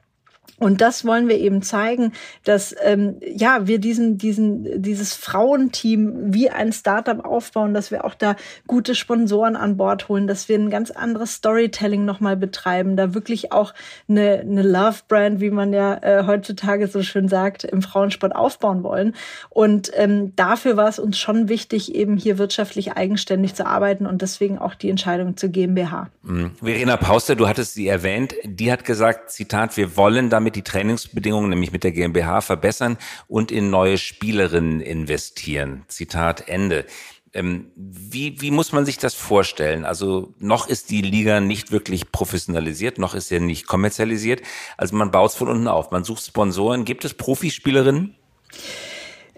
Und 0.58 0.80
das 0.80 1.04
wollen 1.04 1.28
wir 1.28 1.38
eben 1.38 1.62
zeigen, 1.62 2.12
dass 2.44 2.74
ähm, 2.82 3.16
ja 3.20 3.66
wir 3.66 3.80
diesen 3.80 4.18
diesen 4.18 4.80
dieses 4.80 5.12
Frauenteam 5.12 6.32
wie 6.32 6.48
ein 6.48 6.72
Startup 6.72 7.24
aufbauen, 7.24 7.74
dass 7.74 7.90
wir 7.90 8.04
auch 8.04 8.14
da 8.14 8.36
gute 8.68 8.94
Sponsoren 8.94 9.56
an 9.56 9.76
Bord 9.76 10.08
holen, 10.08 10.28
dass 10.28 10.48
wir 10.48 10.56
ein 10.56 10.70
ganz 10.70 10.92
anderes 10.92 11.34
Storytelling 11.34 12.04
nochmal 12.04 12.36
betreiben, 12.36 12.96
da 12.96 13.14
wirklich 13.14 13.52
auch 13.52 13.74
eine, 14.08 14.40
eine 14.40 14.62
Love 14.62 15.00
Brand, 15.08 15.40
wie 15.40 15.50
man 15.50 15.72
ja 15.72 15.94
äh, 16.02 16.24
heutzutage 16.26 16.86
so 16.86 17.02
schön 17.02 17.28
sagt, 17.28 17.64
im 17.64 17.82
Frauensport 17.82 18.34
aufbauen 18.34 18.84
wollen. 18.84 19.14
Und 19.50 19.90
ähm, 19.94 20.36
dafür 20.36 20.76
war 20.76 20.88
es 20.88 21.00
uns 21.00 21.18
schon 21.18 21.48
wichtig, 21.48 21.94
eben 21.94 22.16
hier 22.16 22.38
wirtschaftlich 22.38 22.92
eigenständig 22.92 23.54
zu 23.54 23.66
arbeiten 23.66 24.06
und 24.06 24.22
deswegen 24.22 24.58
auch 24.58 24.74
die 24.76 24.90
Entscheidung 24.90 25.36
zur 25.36 25.48
GmbH. 25.48 26.10
Mhm. 26.22 26.52
Verena 26.62 26.96
Pauster, 26.96 27.34
du 27.34 27.48
hattest 27.48 27.74
sie 27.74 27.88
erwähnt, 27.88 28.34
die 28.44 28.70
hat 28.70 28.84
gesagt, 28.84 29.30
Zitat, 29.30 29.76
wir 29.76 29.96
wollen 29.96 30.30
damit 30.34 30.56
die 30.56 30.62
Trainingsbedingungen, 30.62 31.48
nämlich 31.48 31.70
mit 31.70 31.84
der 31.84 31.92
GmbH, 31.92 32.40
verbessern 32.40 32.98
und 33.28 33.52
in 33.52 33.70
neue 33.70 33.98
Spielerinnen 33.98 34.80
investieren. 34.80 35.84
Zitat 35.86 36.48
Ende. 36.48 36.84
Ähm, 37.32 37.70
wie, 37.76 38.40
wie 38.40 38.50
muss 38.50 38.72
man 38.72 38.84
sich 38.84 38.98
das 38.98 39.14
vorstellen? 39.14 39.84
Also 39.84 40.34
noch 40.40 40.68
ist 40.68 40.90
die 40.90 41.02
Liga 41.02 41.40
nicht 41.40 41.70
wirklich 41.70 42.10
professionalisiert, 42.10 42.98
noch 42.98 43.14
ist 43.14 43.28
sie 43.28 43.38
nicht 43.38 43.66
kommerzialisiert. 43.66 44.42
Also 44.76 44.96
man 44.96 45.12
baut 45.12 45.30
es 45.30 45.36
von 45.36 45.48
unten 45.48 45.68
auf. 45.68 45.92
Man 45.92 46.04
sucht 46.04 46.24
Sponsoren. 46.24 46.84
Gibt 46.84 47.04
es 47.04 47.14
Profispielerinnen? 47.14 48.16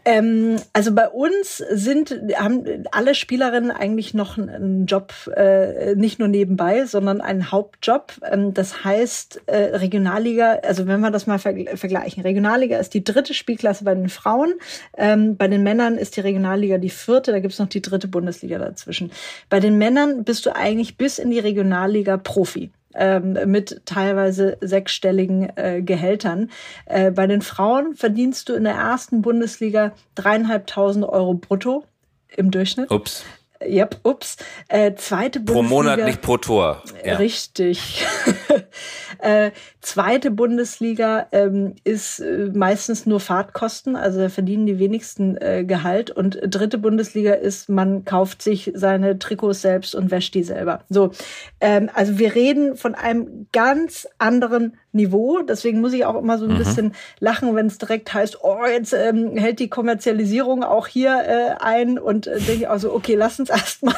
Ähm, 0.06 0.56
also 0.72 0.94
bei 0.94 1.08
uns 1.08 1.58
sind 1.58 2.16
haben 2.36 2.84
alle 2.92 3.16
Spielerinnen 3.16 3.72
eigentlich 3.72 4.14
noch 4.14 4.38
einen 4.38 4.86
Job, 4.86 5.12
äh, 5.36 5.96
nicht 5.96 6.20
nur 6.20 6.28
nebenbei, 6.28 6.86
sondern 6.86 7.20
einen 7.20 7.50
Hauptjob. 7.50 8.12
Ähm, 8.30 8.54
das 8.54 8.84
heißt 8.84 9.42
äh, 9.46 9.56
Regionalliga. 9.76 10.60
Also 10.62 10.86
wenn 10.86 11.00
wir 11.00 11.10
das 11.10 11.26
mal 11.26 11.40
vergleichen, 11.40 12.22
Regionalliga 12.22 12.78
ist 12.78 12.94
die 12.94 13.02
dritte 13.02 13.34
Spielklasse 13.34 13.82
bei 13.82 13.96
den 13.96 14.08
Frauen. 14.08 14.54
Ähm, 14.96 15.36
bei 15.36 15.48
den 15.48 15.64
Männern 15.64 15.98
ist 15.98 16.16
die 16.16 16.20
Regionalliga 16.20 16.78
die 16.78 16.90
vierte. 16.90 17.32
Da 17.32 17.40
gibt's 17.40 17.58
noch 17.58 17.68
die 17.68 17.82
dritte 17.82 18.06
Bundesliga 18.06 18.58
dazwischen. 18.58 19.10
Bei 19.50 19.58
den 19.58 19.76
Männern 19.76 20.22
bist 20.22 20.46
du 20.46 20.54
eigentlich 20.54 20.96
bis 20.96 21.18
in 21.18 21.30
die 21.30 21.40
Regionalliga 21.40 22.16
Profi 22.16 22.70
ähm, 22.96 23.38
mit 23.46 23.82
teilweise 23.84 24.58
sechsstelligen 24.60 25.50
äh, 25.56 25.82
Gehältern. 25.82 26.50
Äh, 26.86 27.10
bei 27.10 27.26
den 27.26 27.42
Frauen 27.42 27.94
verdienst 27.94 28.48
du 28.48 28.54
in 28.54 28.64
der 28.64 28.74
ersten 28.74 29.22
Bundesliga 29.22 29.92
dreieinhalbtausend 30.14 31.04
Euro 31.04 31.34
brutto 31.34 31.84
im 32.28 32.50
Durchschnitt. 32.50 32.90
Ups. 32.90 33.24
Yep, 33.64 34.00
ups. 34.02 34.36
Äh, 34.68 34.94
zweite 34.94 35.40
Pro 35.40 35.54
Bundesliga. 35.54 35.82
Monat, 35.82 36.04
nicht 36.04 36.22
pro 36.22 36.36
Tor. 36.36 36.82
Ja. 37.04 37.16
Richtig. 37.16 38.04
äh, 39.18 39.50
zweite 39.80 40.30
Bundesliga 40.30 41.26
ähm, 41.32 41.74
ist 41.84 42.20
äh, 42.20 42.50
meistens 42.52 43.06
nur 43.06 43.20
Fahrtkosten, 43.20 43.96
also 43.96 44.20
da 44.20 44.28
verdienen 44.28 44.66
die 44.66 44.78
wenigsten 44.78 45.36
äh, 45.36 45.64
Gehalt. 45.64 46.10
Und 46.10 46.38
dritte 46.42 46.78
Bundesliga 46.78 47.32
ist, 47.32 47.68
man 47.68 48.04
kauft 48.04 48.42
sich 48.42 48.72
seine 48.74 49.18
Trikots 49.18 49.62
selbst 49.62 49.94
und 49.94 50.10
wäscht 50.10 50.34
die 50.34 50.42
selber. 50.42 50.84
So, 50.88 51.10
ähm, 51.60 51.90
also 51.94 52.18
wir 52.18 52.34
reden 52.34 52.76
von 52.76 52.94
einem 52.94 53.46
ganz 53.52 54.06
anderen 54.18 54.76
Niveau. 54.96 55.40
Deswegen 55.42 55.80
muss 55.80 55.92
ich 55.92 56.04
auch 56.04 56.16
immer 56.16 56.38
so 56.38 56.46
ein 56.46 56.54
mhm. 56.54 56.58
bisschen 56.58 56.94
lachen, 57.20 57.54
wenn 57.54 57.66
es 57.66 57.78
direkt 57.78 58.12
heißt, 58.12 58.42
oh, 58.42 58.64
jetzt 58.66 58.92
ähm, 58.92 59.36
hält 59.36 59.60
die 59.60 59.68
Kommerzialisierung 59.68 60.64
auch 60.64 60.88
hier 60.88 61.22
äh, 61.26 61.62
ein. 61.62 61.98
Und 61.98 62.26
äh, 62.26 62.40
denke 62.40 62.52
ich 62.62 62.68
auch 62.68 62.78
so, 62.78 62.92
okay, 62.92 63.14
lass 63.14 63.38
uns 63.46 63.50
erstmal 63.50 63.94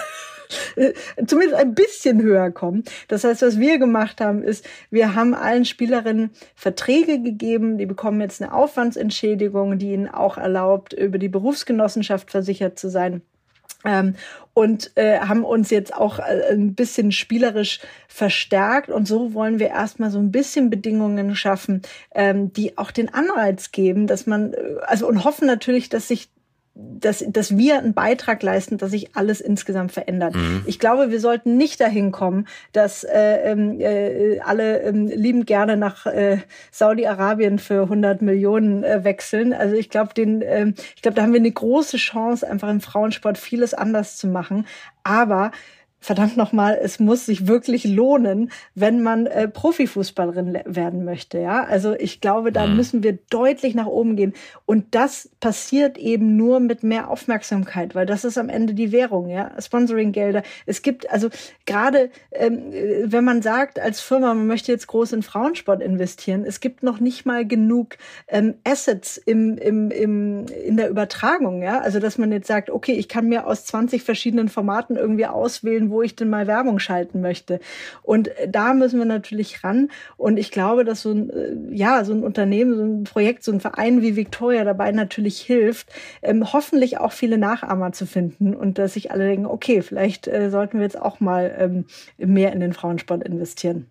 äh, 0.77 0.93
zumindest 1.27 1.61
ein 1.61 1.75
bisschen 1.75 2.23
höher 2.23 2.51
kommen. 2.51 2.85
Das 3.09 3.25
heißt, 3.25 3.43
was 3.43 3.59
wir 3.59 3.79
gemacht 3.79 4.21
haben, 4.21 4.43
ist, 4.43 4.65
wir 4.91 5.15
haben 5.15 5.35
allen 5.35 5.65
Spielerinnen 5.65 6.31
Verträge 6.55 7.21
gegeben, 7.23 7.79
die 7.79 7.87
bekommen 7.87 8.21
jetzt 8.21 8.43
eine 8.43 8.53
Aufwandsentschädigung, 8.53 9.79
die 9.79 9.93
ihnen 9.93 10.09
auch 10.09 10.39
erlaubt, 10.39 10.93
über 10.93 11.19
die 11.19 11.29
Berufsgenossenschaft 11.29 12.31
versichert 12.31 12.79
zu 12.79 12.89
sein. 12.89 13.23
Ähm, 13.85 14.17
und 14.55 14.91
äh, 14.97 15.21
haben 15.21 15.45
uns 15.45 15.71
jetzt 15.71 15.95
auch 15.95 16.19
äh, 16.19 16.51
ein 16.51 16.75
bisschen 16.75 17.13
spielerisch 17.13 17.79
verstärkt 18.09 18.91
und 18.91 19.07
so 19.07 19.35
wollen 19.35 19.61
wir 19.61 19.69
erstmal 19.69 20.11
so 20.11 20.19
ein 20.19 20.33
bisschen 20.33 20.69
Bedingungen 20.69 21.37
schaffen, 21.37 21.83
ähm, 22.13 22.53
die 22.53 22.77
auch 22.77 22.91
den 22.91 23.15
Anreiz 23.15 23.71
geben, 23.71 24.09
dass 24.09 24.27
man 24.27 24.53
äh, 24.53 24.59
also 24.85 25.07
und 25.07 25.23
hoffen 25.23 25.47
natürlich, 25.47 25.91
dass 25.91 26.09
sich 26.09 26.29
dass, 26.81 27.25
dass 27.27 27.57
wir 27.57 27.79
einen 27.79 27.93
Beitrag 27.93 28.43
leisten, 28.43 28.79
dass 28.79 28.93
sich 28.93 29.17
alles 29.17 29.41
insgesamt 29.41 29.91
verändert. 29.91 30.35
Mhm. 30.35 30.63
Ich 30.67 30.79
glaube, 30.79 31.11
wir 31.11 31.19
sollten 31.19 31.57
nicht 31.57 31.81
dahin 31.81 32.13
kommen, 32.13 32.47
dass 32.73 33.03
äh, 33.03 33.51
ähm, 33.51 33.81
äh, 33.81 34.39
alle 34.41 34.83
äh, 34.83 34.91
liebend 34.91 35.47
gerne 35.49 35.77
nach 35.77 36.07
äh, 36.07 36.39
Saudi-Arabien 36.71 37.59
für 37.59 37.83
100 37.83 38.23
Millionen 38.23 38.85
äh, 38.85 39.03
wechseln. 39.03 39.53
Also 39.53 39.75
ich 39.75 39.91
glaube, 39.91 40.15
den, 40.15 40.41
äh, 40.41 40.73
ich 40.95 41.03
glaube, 41.03 41.17
da 41.17 41.23
haben 41.23 41.33
wir 41.33 41.41
eine 41.41 41.51
große 41.51 41.97
Chance, 41.97 42.49
einfach 42.49 42.69
im 42.69 42.81
Frauensport 42.81 43.39
vieles 43.39 43.75
anders 43.75 44.17
zu 44.17 44.29
machen. 44.29 44.65
Aber 45.03 45.51
verdammt 46.01 46.37
nochmal, 46.37 46.79
es 46.81 47.01
muss 47.01 47.27
sich 47.27 47.47
wirklich 47.47 47.85
lohnen, 47.85 48.51
wenn 48.75 49.03
man 49.03 49.27
äh, 49.27 49.49
Profifußballerin 49.49 50.59
werden 50.65 51.05
möchte. 51.05 51.39
Ja, 51.39 51.65
also 51.65 51.95
ich 51.95 52.21
glaube, 52.21 52.53
da 52.53 52.67
mhm. 52.67 52.77
müssen 52.77 53.03
wir 53.03 53.19
deutlich 53.31 53.75
nach 53.75 53.87
oben 53.87 54.17
gehen. 54.17 54.33
Und 54.65 54.95
das 54.95 55.29
passiert 55.41 55.99
eben 55.99 56.37
nur 56.37 56.61
mit 56.61 56.83
mehr 56.83 57.11
Aufmerksamkeit, 57.11 57.95
weil 57.95 58.07
das 58.07 58.25
ist 58.25 58.39
am 58.39 58.49
Ende 58.49 58.75
die 58.75 58.93
Währung. 58.93 59.29
Ja, 59.29 59.51
Sponsoringgelder. 59.61 60.43
Es 60.67 60.83
gibt 60.83 61.11
also 61.11 61.29
gerade, 61.67 62.11
ähm, 62.31 62.73
wenn 63.05 63.25
man 63.25 63.43
sagt 63.43 63.81
als 63.81 64.01
Firma, 64.01 64.35
man 64.35 64.47
möchte 64.47 64.71
jetzt 64.71 64.87
groß 64.87 65.13
in 65.13 65.23
Frauensport 65.23 65.83
investieren, 65.83 66.45
es 66.47 66.61
gibt 66.61 66.83
noch 66.83 67.01
nicht 67.01 67.27
mal 67.27 67.47
genug 67.47 67.97
ähm, 68.29 68.55
Assets 68.65 69.17
im, 69.17 69.59
im, 69.59 69.91
im, 69.91 70.47
in 70.47 70.77
der 70.77 70.91
Übertragung. 70.91 71.63
Ja, 71.63 71.81
also 71.81 71.99
dass 71.99 72.19
man 72.19 72.31
jetzt 72.31 72.47
sagt, 72.47 72.71
okay, 72.71 72.93
ich 72.93 73.09
kann 73.09 73.29
mir 73.29 73.47
aus 73.47 73.65
20 73.67 74.03
verschiedenen 74.03 74.49
Formaten 74.49 74.97
irgendwie 74.97 75.27
auswählen, 75.27 75.88
wo 75.91 76.03
ich 76.03 76.17
denn 76.17 76.29
mal 76.29 76.47
Werbung 76.47 76.79
schalten 76.79 77.21
möchte. 77.21 77.61
Und 78.03 78.29
äh, 78.29 78.49
da 78.49 78.75
müssen 78.75 78.99
wir 78.99 79.07
natürlich 79.07 79.65
ran. 79.65 79.91
Und 80.17 80.39
ich 80.39 80.51
glaube, 80.51 80.85
dass 80.85 81.03
so 81.03 81.13
ein, 81.13 81.31
äh, 81.31 81.57
ja, 81.71 82.05
so 82.05 82.13
ein 82.13 82.23
Unternehmen, 82.23 82.75
so 82.75 82.83
ein 82.83 83.05
Projekt, 83.05 83.45
so 83.45 83.53
ein 83.53 83.61
Verein 83.61 84.03
wie 84.03 84.17
Victoria 84.17 84.65
dabei 84.65 84.93
natürlich 84.93 85.41
hilft, 85.41 85.89
ähm, 86.23 86.53
hoffentlich 86.53 86.99
auch 86.99 87.13
viele 87.13 87.39
Nachahmer 87.39 87.93
zu 87.93 88.07
finden 88.07 88.55
und 88.55 88.79
dass 88.79 88.95
sich 88.95 89.11
alle 89.11 89.27
denken, 89.27 89.47
okay, 89.47 89.83
vielleicht 89.83 90.29
äh, 90.29 90.51
sollten 90.51 90.79
wir 90.79 90.85
jetzt 90.85 91.01
auch 91.01 91.21
mal 91.21 91.55
ähm, 91.59 91.87
mehr 92.19 92.53
in 92.53 92.61
den 92.61 92.73
Frauensport 92.73 93.23
investieren. 93.25 93.91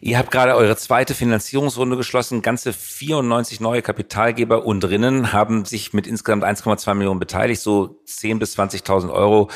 Ihr 0.00 0.18
habt 0.18 0.30
gerade 0.30 0.56
eure 0.56 0.76
zweite 0.76 1.14
Finanzierungsrunde 1.14 1.96
geschlossen. 1.96 2.42
Ganze 2.42 2.72
94 2.72 3.60
neue 3.60 3.82
Kapitalgeber 3.82 4.64
und 4.64 4.80
drinnen 4.80 5.32
haben 5.32 5.64
sich 5.64 5.92
mit 5.92 6.06
insgesamt 6.06 6.44
1,2 6.44 6.94
Millionen 6.94 7.20
beteiligt. 7.20 7.60
So 7.60 8.00
10 8.06 8.38
bis 8.38 8.58
20.000 8.58 9.12
Euro 9.12 9.48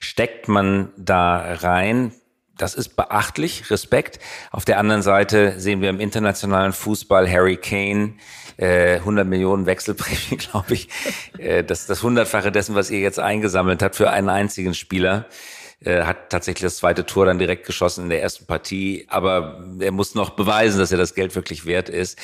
steckt 0.00 0.48
man 0.48 0.90
da 0.96 1.54
rein. 1.54 2.12
Das 2.56 2.74
ist 2.74 2.96
beachtlich, 2.96 3.70
Respekt. 3.70 4.18
Auf 4.50 4.64
der 4.64 4.78
anderen 4.78 5.02
Seite 5.02 5.58
sehen 5.58 5.80
wir 5.80 5.90
im 5.90 6.00
internationalen 6.00 6.72
Fußball 6.72 7.30
Harry 7.30 7.56
Kane, 7.56 8.14
äh, 8.56 8.96
100 8.96 9.26
Millionen 9.26 9.66
Wechselprämie, 9.66 10.36
glaube 10.50 10.74
ich. 10.74 10.88
Äh, 11.38 11.62
das 11.62 11.86
das 11.86 12.02
hundertfache 12.02 12.50
dessen, 12.50 12.74
was 12.74 12.90
ihr 12.90 12.98
jetzt 12.98 13.20
eingesammelt 13.20 13.82
habt 13.82 13.94
für 13.94 14.10
einen 14.10 14.28
einzigen 14.28 14.74
Spieler. 14.74 15.26
Äh, 15.84 16.02
hat 16.02 16.30
tatsächlich 16.30 16.62
das 16.62 16.78
zweite 16.78 17.06
Tor 17.06 17.26
dann 17.26 17.38
direkt 17.38 17.64
geschossen 17.64 18.04
in 18.04 18.10
der 18.10 18.20
ersten 18.20 18.46
Partie, 18.46 19.06
aber 19.08 19.64
er 19.78 19.92
muss 19.92 20.16
noch 20.16 20.30
beweisen, 20.30 20.80
dass 20.80 20.90
er 20.90 20.98
das 20.98 21.14
Geld 21.14 21.36
wirklich 21.36 21.66
wert 21.66 21.88
ist. 21.88 22.18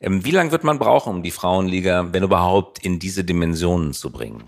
Ähm, 0.00 0.24
wie 0.24 0.30
lange 0.30 0.52
wird 0.52 0.62
man 0.62 0.78
brauchen, 0.78 1.16
um 1.16 1.22
die 1.24 1.32
Frauenliga, 1.32 2.12
wenn 2.12 2.22
überhaupt, 2.22 2.84
in 2.84 3.00
diese 3.00 3.24
Dimensionen 3.24 3.94
zu 3.94 4.10
bringen? 4.12 4.44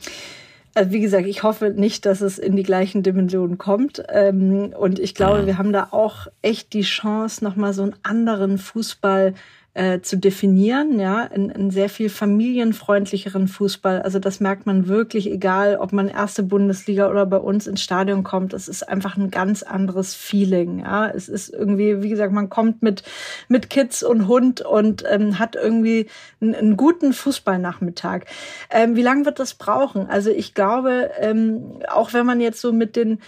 Also 0.74 0.92
wie 0.92 1.00
gesagt, 1.00 1.26
ich 1.26 1.42
hoffe 1.42 1.70
nicht, 1.70 2.06
dass 2.06 2.20
es 2.20 2.38
in 2.38 2.54
die 2.54 2.62
gleichen 2.62 3.02
Dimensionen 3.02 3.58
kommt. 3.58 4.02
Ähm, 4.08 4.72
und 4.78 5.00
ich 5.00 5.16
glaube, 5.16 5.42
mhm. 5.42 5.46
wir 5.46 5.58
haben 5.58 5.72
da 5.72 5.88
auch 5.90 6.28
echt 6.40 6.72
die 6.72 6.82
Chance, 6.82 7.42
nochmal 7.42 7.74
so 7.74 7.82
einen 7.82 7.96
anderen 8.04 8.58
Fußball 8.58 9.34
äh, 9.74 10.00
zu 10.00 10.18
definieren, 10.18 11.00
ja, 11.00 11.22
in, 11.24 11.48
in 11.48 11.70
sehr 11.70 11.88
viel 11.88 12.10
familienfreundlicheren 12.10 13.48
Fußball. 13.48 14.02
Also 14.02 14.18
das 14.18 14.38
merkt 14.38 14.66
man 14.66 14.86
wirklich, 14.86 15.30
egal 15.30 15.76
ob 15.76 15.92
man 15.92 16.08
erste 16.08 16.42
Bundesliga 16.42 17.08
oder 17.08 17.24
bei 17.24 17.38
uns 17.38 17.66
ins 17.66 17.82
Stadion 17.82 18.22
kommt. 18.22 18.52
Es 18.52 18.68
ist 18.68 18.86
einfach 18.86 19.16
ein 19.16 19.30
ganz 19.30 19.62
anderes 19.62 20.14
Feeling, 20.14 20.80
ja. 20.80 21.08
Es 21.08 21.28
ist 21.28 21.48
irgendwie, 21.48 22.02
wie 22.02 22.10
gesagt, 22.10 22.32
man 22.34 22.50
kommt 22.50 22.82
mit 22.82 23.02
mit 23.48 23.70
Kids 23.70 24.02
und 24.02 24.28
Hund 24.28 24.60
und 24.60 25.04
ähm, 25.10 25.38
hat 25.38 25.56
irgendwie 25.56 26.06
einen, 26.40 26.54
einen 26.54 26.76
guten 26.76 27.14
Fußballnachmittag. 27.14 28.26
Ähm, 28.70 28.94
wie 28.94 29.02
lange 29.02 29.24
wird 29.24 29.38
das 29.38 29.54
brauchen? 29.54 30.06
Also 30.06 30.30
ich 30.30 30.52
glaube, 30.52 31.10
ähm, 31.18 31.78
auch 31.88 32.12
wenn 32.12 32.26
man 32.26 32.40
jetzt 32.40 32.60
so 32.60 32.72
mit 32.72 32.94
den 32.94 33.20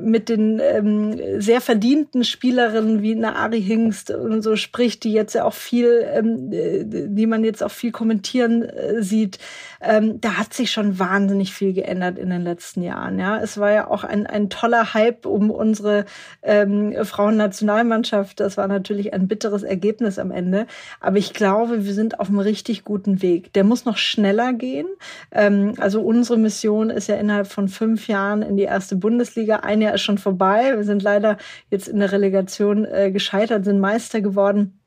mit 0.00 0.28
den 0.28 0.60
ähm, 0.60 1.40
sehr 1.40 1.60
verdienten 1.60 2.24
Spielerinnen 2.24 3.02
wie 3.02 3.12
eine 3.12 3.36
Ari 3.36 3.60
Hingst 3.60 4.10
und 4.10 4.42
so 4.42 4.56
spricht, 4.56 5.04
die 5.04 5.12
jetzt 5.12 5.34
ja 5.34 5.44
auch 5.44 5.54
viel, 5.54 6.06
ähm, 6.12 6.50
die 6.50 7.26
man 7.26 7.44
jetzt 7.44 7.62
auch 7.62 7.70
viel 7.70 7.92
kommentieren 7.92 8.62
äh, 8.62 9.02
sieht, 9.02 9.38
ähm, 9.80 10.20
da 10.20 10.38
hat 10.38 10.54
sich 10.54 10.70
schon 10.70 10.98
wahnsinnig 10.98 11.52
viel 11.52 11.72
geändert 11.72 12.18
in 12.18 12.30
den 12.30 12.42
letzten 12.42 12.82
Jahren. 12.82 13.18
Ja, 13.18 13.38
es 13.38 13.58
war 13.58 13.72
ja 13.72 13.90
auch 13.90 14.04
ein, 14.04 14.26
ein 14.26 14.48
toller 14.48 14.94
Hype 14.94 15.26
um 15.26 15.50
unsere 15.50 16.06
ähm, 16.42 16.94
Frauennationalmannschaft. 17.04 18.40
Das 18.40 18.56
war 18.56 18.68
natürlich 18.68 19.12
ein 19.12 19.28
bitteres 19.28 19.62
Ergebnis 19.62 20.18
am 20.18 20.30
Ende, 20.30 20.66
aber 21.00 21.18
ich 21.18 21.34
glaube, 21.34 21.84
wir 21.84 21.92
sind 21.92 22.18
auf 22.18 22.28
einem 22.28 22.38
richtig 22.38 22.84
guten 22.84 23.20
Weg. 23.20 23.52
Der 23.52 23.64
muss 23.64 23.84
noch 23.84 23.98
schneller 23.98 24.52
gehen. 24.54 24.86
Ähm, 25.32 25.74
also 25.78 26.00
unsere 26.00 26.38
Mission 26.38 26.88
ist 26.88 27.08
ja 27.08 27.16
innerhalb 27.16 27.48
von 27.48 27.68
fünf 27.68 28.08
Jahren 28.08 28.42
in 28.42 28.56
die 28.56 28.62
erste 28.62 28.96
Bundesliga 28.96 29.56
ein 29.56 29.81
Jahr 29.82 29.94
ist 29.94 30.02
schon 30.02 30.18
vorbei. 30.18 30.76
Wir 30.76 30.84
sind 30.84 31.02
leider 31.02 31.36
jetzt 31.70 31.88
in 31.88 32.00
der 32.00 32.12
Relegation 32.12 32.84
äh, 32.84 33.10
gescheitert, 33.10 33.64
sind 33.64 33.80
Meister 33.80 34.20
geworden. 34.20 34.81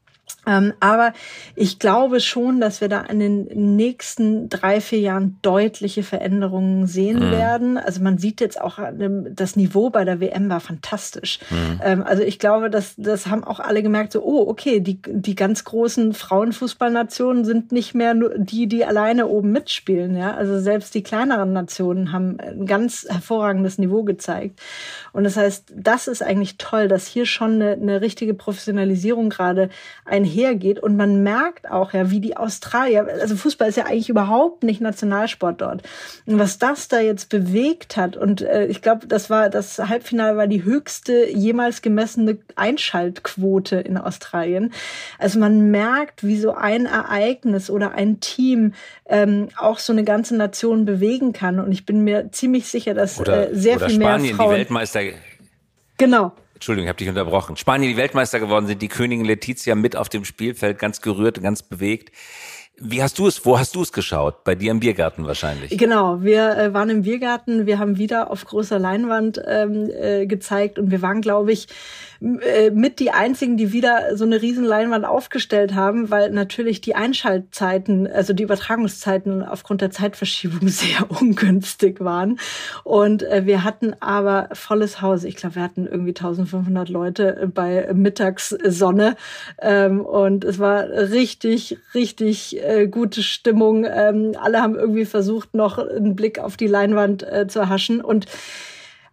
Ähm, 0.47 0.73
aber 0.79 1.13
ich 1.55 1.79
glaube 1.79 2.19
schon, 2.19 2.59
dass 2.59 2.81
wir 2.81 2.89
da 2.89 3.01
in 3.01 3.19
den 3.19 3.75
nächsten 3.75 4.49
drei, 4.49 4.79
vier 4.79 4.99
Jahren 4.99 5.37
deutliche 5.41 6.03
Veränderungen 6.03 6.87
sehen 6.87 7.19
mhm. 7.19 7.31
werden. 7.31 7.77
Also 7.77 8.01
man 8.01 8.17
sieht 8.17 8.41
jetzt 8.41 8.59
auch, 8.61 8.79
das 9.31 9.55
Niveau 9.55 9.89
bei 9.89 10.05
der 10.05 10.19
WM 10.19 10.49
war 10.49 10.59
fantastisch. 10.59 11.39
Mhm. 11.49 11.81
Ähm, 11.83 12.03
also 12.03 12.23
ich 12.23 12.39
glaube, 12.39 12.69
dass 12.69 12.93
das 12.97 13.27
haben 13.27 13.43
auch 13.43 13.59
alle 13.59 13.81
gemerkt, 13.81 14.11
so, 14.11 14.23
oh, 14.23 14.47
okay, 14.47 14.79
die, 14.79 15.01
die 15.05 15.35
ganz 15.35 15.63
großen 15.63 16.13
Frauenfußballnationen 16.13 17.45
sind 17.45 17.71
nicht 17.71 17.95
mehr 17.95 18.13
nur 18.13 18.37
die, 18.37 18.67
die 18.67 18.85
alleine 18.85 19.27
oben 19.27 19.51
mitspielen. 19.51 20.15
Ja? 20.15 20.35
Also 20.35 20.59
selbst 20.59 20.93
die 20.93 21.03
kleineren 21.03 21.53
Nationen 21.53 22.11
haben 22.11 22.39
ein 22.39 22.65
ganz 22.65 23.07
hervorragendes 23.09 23.77
Niveau 23.77 24.03
gezeigt. 24.03 24.59
Und 25.11 25.23
das 25.23 25.37
heißt, 25.37 25.73
das 25.75 26.07
ist 26.07 26.21
eigentlich 26.21 26.57
toll, 26.57 26.87
dass 26.87 27.07
hier 27.07 27.25
schon 27.25 27.53
eine, 27.53 27.71
eine 27.71 28.01
richtige 28.01 28.33
Professionalisierung 28.33 29.29
gerade 29.29 29.69
einhergeht. 30.15 30.79
Und 30.79 30.97
man 30.97 31.23
merkt 31.23 31.69
auch 31.69 31.93
ja, 31.93 32.09
wie 32.11 32.19
die 32.19 32.37
Australier, 32.37 33.07
also 33.21 33.35
Fußball 33.35 33.69
ist 33.69 33.75
ja 33.75 33.85
eigentlich 33.85 34.09
überhaupt 34.09 34.63
nicht 34.63 34.81
Nationalsport 34.81 35.61
dort. 35.61 35.83
Und 36.25 36.39
was 36.39 36.57
das 36.57 36.87
da 36.87 36.99
jetzt 36.99 37.29
bewegt 37.29 37.97
hat, 37.97 38.17
und 38.17 38.41
äh, 38.41 38.65
ich 38.65 38.81
glaube, 38.81 39.07
das 39.07 39.29
war 39.29 39.49
das 39.49 39.79
Halbfinale 39.79 40.37
war 40.37 40.47
die 40.47 40.63
höchste 40.63 41.29
jemals 41.29 41.81
gemessene 41.81 42.37
Einschaltquote 42.55 43.77
in 43.77 43.97
Australien. 43.97 44.73
Also 45.19 45.39
man 45.39 45.71
merkt, 45.71 46.23
wie 46.23 46.37
so 46.37 46.53
ein 46.53 46.85
Ereignis 46.85 47.69
oder 47.69 47.91
ein 47.91 48.19
Team 48.19 48.73
ähm, 49.07 49.49
auch 49.57 49.79
so 49.79 49.93
eine 49.93 50.03
ganze 50.03 50.35
Nation 50.35 50.85
bewegen 50.85 51.33
kann. 51.33 51.59
Und 51.59 51.71
ich 51.71 51.85
bin 51.85 52.03
mir 52.03 52.31
ziemlich 52.31 52.67
sicher, 52.67 52.93
dass 52.93 53.19
oder, 53.19 53.51
äh, 53.51 53.55
sehr 53.55 53.79
viel 53.79 54.01
Spanien, 54.01 54.21
mehr 54.27 54.35
Frauen. 54.35 54.51
Die 54.51 54.57
Weltmeister 54.57 55.01
Genau. 55.97 56.33
Entschuldigung, 56.65 56.85
ich 56.85 56.89
habe 56.89 56.97
dich 56.97 57.09
unterbrochen. 57.09 57.57
Spanien, 57.57 57.91
die 57.91 57.95
Weltmeister 57.95 58.39
geworden 58.39 58.65
sind, 58.65 58.81
die 58.81 58.87
Königin 58.87 59.23
Letizia 59.23 59.75
mit 59.75 59.95
auf 59.95 60.09
dem 60.09 60.25
Spielfeld, 60.25 60.79
ganz 60.79 60.99
gerührt, 60.99 61.39
ganz 61.43 61.61
bewegt. 61.61 62.11
Wie 62.77 63.01
hast 63.01 63.19
du 63.19 63.27
es, 63.27 63.45
wo 63.45 63.57
hast 63.57 63.75
du 63.75 63.81
es 63.81 63.93
geschaut? 63.93 64.43
Bei 64.43 64.53
dir 64.53 64.71
im 64.71 64.81
Biergarten 64.81 65.25
wahrscheinlich. 65.25 65.77
Genau, 65.77 66.21
wir 66.23 66.57
äh, 66.57 66.73
waren 66.73 66.89
im 66.89 67.03
Biergarten, 67.03 67.65
wir 67.65 67.79
haben 67.79 67.97
wieder 67.97 68.29
auf 68.29 68.43
großer 68.43 68.79
Leinwand 68.79 69.41
ähm, 69.47 69.89
äh, 69.89 70.25
gezeigt 70.25 70.77
und 70.77 70.91
wir 70.91 71.01
waren, 71.01 71.21
glaube 71.21 71.53
ich, 71.53 71.67
äh, 72.21 72.71
mit 72.71 72.99
die 72.99 73.11
einzigen, 73.11 73.55
die 73.55 73.71
wieder 73.71 74.17
so 74.17 74.25
eine 74.25 74.41
riesen 74.41 74.65
Leinwand 74.65 75.05
aufgestellt 75.05 75.73
haben, 75.73 76.09
weil 76.09 76.31
natürlich 76.31 76.81
die 76.81 76.95
Einschaltzeiten, 76.95 78.07
also 78.07 78.33
die 78.33 78.43
Übertragungszeiten 78.43 79.43
aufgrund 79.43 79.81
der 79.81 79.91
Zeitverschiebung 79.91 80.67
sehr 80.67 81.09
ungünstig 81.09 81.99
waren. 82.01 82.39
Und 82.83 83.23
äh, 83.23 83.45
wir 83.45 83.63
hatten 83.63 83.95
aber 84.01 84.49
volles 84.53 85.01
Haus. 85.01 85.23
Ich 85.23 85.35
glaube, 85.35 85.55
wir 85.55 85.63
hatten 85.63 85.87
irgendwie 85.87 86.11
1500 86.11 86.89
Leute 86.89 87.49
bei 87.53 87.89
Mittagssonne. 87.93 89.15
Ähm, 89.61 90.01
und 90.01 90.43
es 90.43 90.59
war 90.59 90.89
richtig, 90.89 91.77
richtig 91.93 92.64
äh, 92.65 92.87
gute 92.87 93.23
Stimmung. 93.23 93.85
Ähm, 93.85 94.33
alle 94.41 94.61
haben 94.61 94.75
irgendwie 94.75 95.05
versucht, 95.05 95.53
noch 95.53 95.77
einen 95.77 96.15
Blick 96.15 96.39
auf 96.39 96.57
die 96.57 96.67
Leinwand 96.67 97.23
äh, 97.23 97.47
zu 97.47 97.59
erhaschen. 97.59 98.01
Und 98.01 98.27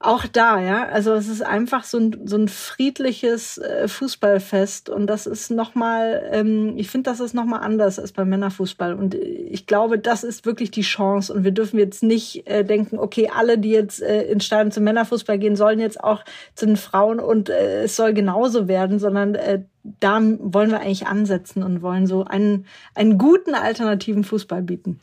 auch 0.04 0.26
da, 0.26 0.60
ja, 0.60 0.88
also 0.88 1.12
es 1.12 1.28
ist 1.28 1.42
einfach 1.42 1.84
so 1.84 1.98
ein, 1.98 2.22
so 2.24 2.36
ein 2.36 2.48
friedliches 2.48 3.58
äh, 3.58 3.86
Fußballfest 3.86 4.90
und 4.90 5.06
das 5.06 5.26
ist 5.26 5.50
nochmal, 5.50 6.28
ähm, 6.32 6.74
ich 6.76 6.90
finde, 6.90 7.10
das 7.10 7.20
ist 7.20 7.34
nochmal 7.34 7.60
anders 7.60 7.98
als 7.98 8.12
beim 8.12 8.28
Männerfußball 8.28 8.94
und 8.94 9.14
ich 9.14 9.66
glaube, 9.66 9.98
das 9.98 10.24
ist 10.24 10.44
wirklich 10.44 10.70
die 10.70 10.82
Chance 10.82 11.32
und 11.32 11.44
wir 11.44 11.52
dürfen 11.52 11.78
jetzt 11.78 12.02
nicht 12.02 12.46
äh, 12.48 12.64
denken, 12.64 12.98
okay, 12.98 13.30
alle, 13.34 13.58
die 13.58 13.70
jetzt 13.70 14.02
äh, 14.02 14.24
in 14.24 14.40
Stadion 14.40 14.72
zum 14.72 14.84
Männerfußball 14.84 15.38
gehen, 15.38 15.56
sollen 15.56 15.78
jetzt 15.78 16.02
auch 16.02 16.24
zu 16.54 16.66
den 16.66 16.76
Frauen 16.76 17.20
und 17.20 17.48
äh, 17.48 17.84
es 17.84 17.94
soll 17.94 18.12
genauso 18.12 18.66
werden, 18.66 18.98
sondern 18.98 19.36
äh, 19.36 19.62
da 19.84 20.20
wollen 20.38 20.70
wir 20.70 20.80
eigentlich 20.80 21.06
ansetzen 21.06 21.62
und 21.62 21.82
wollen 21.82 22.06
so 22.06 22.24
einen, 22.24 22.66
einen 22.94 23.18
guten 23.18 23.54
alternativen 23.54 24.22
Fußball 24.22 24.62
bieten. 24.62 25.00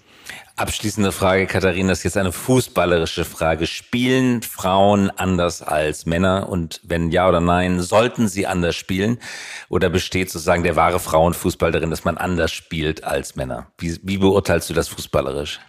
Abschließende 0.56 1.12
Frage, 1.12 1.48
Katharina, 1.48 1.90
das 1.90 2.00
ist 2.00 2.04
jetzt 2.06 2.18
eine 2.18 2.32
fußballerische 2.32 3.26
Frage. 3.26 3.68
Spielen 3.68 4.42
Frauen 4.42 5.10
anders 5.10 5.62
als 5.62 6.06
Männer? 6.06 6.48
Und 6.50 6.80
wenn 6.84 7.12
ja 7.12 7.28
oder 7.28 7.42
nein, 7.42 7.82
sollten 7.82 8.30
sie 8.30 8.48
anders 8.48 8.76
spielen? 8.76 9.20
Oder 9.68 9.90
besteht 9.90 10.30
sozusagen 10.30 10.64
der 10.64 10.78
wahre 10.78 11.00
Frauenfußball 11.00 11.72
darin, 11.72 11.90
dass 11.90 12.06
man 12.06 12.18
anders 12.18 12.52
spielt 12.52 13.04
als 13.04 13.36
Männer? 13.36 13.68
Wie, 13.78 14.00
wie 14.04 14.18
beurteilst 14.18 14.70
du 14.70 14.74
das 14.74 14.88
fußballerisch? 14.88 15.60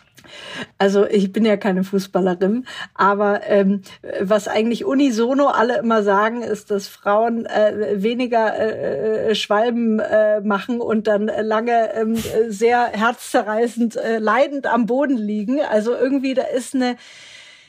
Also 0.78 1.06
ich 1.06 1.33
bin 1.33 1.44
ja 1.44 1.56
keine 1.56 1.85
Fußballerin, 1.85 2.66
aber 2.94 3.42
ähm, 3.46 3.83
was 4.20 4.48
eigentlich 4.48 4.85
unisono 4.85 5.48
alle 5.48 5.78
immer 5.78 6.02
sagen, 6.02 6.42
ist, 6.42 6.70
dass 6.70 6.88
Frauen 6.88 7.46
äh, 7.46 8.02
weniger 8.02 8.59
äh, 8.59 9.35
Schwalben 9.35 10.00
äh, 10.00 10.40
machen 10.40 10.80
und 10.80 11.06
dann 11.06 11.30
lange 11.40 11.92
äh, 11.92 12.06
sehr 12.48 12.87
herzzerreißend 12.87 13.96
äh, 13.96 14.18
leidend 14.18 14.66
am 14.66 14.87
Boden 14.87 15.16
liegen. 15.16 15.61
Also 15.61 15.94
irgendwie 15.94 16.35
da 16.35 16.42
ist 16.42 16.74
eine 16.74 16.96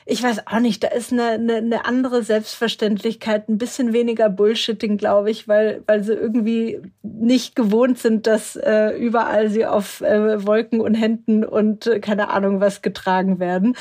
ich 0.04 0.22
weiß 0.22 0.46
auch 0.46 0.60
nicht, 0.60 0.82
da 0.82 0.88
ist 0.88 1.12
eine, 1.12 1.30
eine, 1.30 1.56
eine 1.56 1.84
andere 1.84 2.22
Selbstverständlichkeit, 2.22 3.48
ein 3.48 3.58
bisschen 3.58 3.92
weniger 3.92 4.28
Bullshitting, 4.28 4.96
glaube 4.96 5.30
ich, 5.30 5.46
weil, 5.48 5.82
weil 5.86 6.02
sie 6.02 6.14
irgendwie 6.14 6.80
nicht 7.02 7.54
gewohnt 7.54 7.98
sind, 7.98 8.26
dass 8.26 8.56
äh, 8.56 8.90
überall 8.96 9.48
sie 9.50 9.64
auf 9.66 10.00
äh, 10.00 10.44
Wolken 10.44 10.80
und 10.80 10.94
Händen 10.94 11.44
und 11.44 11.86
äh, 11.86 12.00
keine 12.00 12.30
Ahnung 12.30 12.60
was 12.60 12.82
getragen 12.82 13.38
werden. 13.38 13.76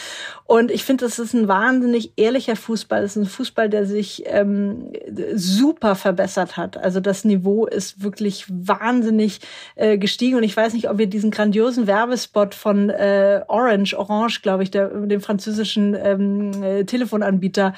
Und 0.46 0.70
ich 0.70 0.84
finde, 0.84 1.06
das 1.06 1.18
ist 1.18 1.34
ein 1.34 1.48
wahnsinnig 1.48 2.14
ehrlicher 2.18 2.56
Fußball. 2.56 3.02
Das 3.02 3.16
ist 3.16 3.24
ein 3.24 3.30
Fußball, 3.30 3.70
der 3.70 3.86
sich 3.86 4.24
ähm, 4.28 4.92
super 5.34 5.96
verbessert 5.96 6.58
hat. 6.58 6.78
Also 6.78 7.00
das 7.00 7.26
Niveau 7.26 7.66
ist 7.66 8.04
wirklich 8.04 8.46
wahnsinnig 8.50 9.40
äh, 9.76 9.98
gestiegen. 9.98 10.38
Und 10.38 10.44
ich 10.44 10.56
weiß 10.56 10.74
nicht, 10.74 10.90
ob 10.90 11.00
ihr 11.00 11.08
diesen 11.08 11.32
grandiosen 11.32 11.88
Werbespot 11.88 12.54
von 12.54 12.90
äh, 12.90 13.42
Orange, 13.48 13.98
Orange, 13.98 14.42
glaube 14.42 14.64
ich, 14.64 14.72
der, 14.72 14.90
dem 14.90 15.22
französischen 15.22 15.96
äh, 15.96 16.11
ähm, 16.12 16.64
äh, 16.64 16.84
Telefonanbieter 16.84 17.74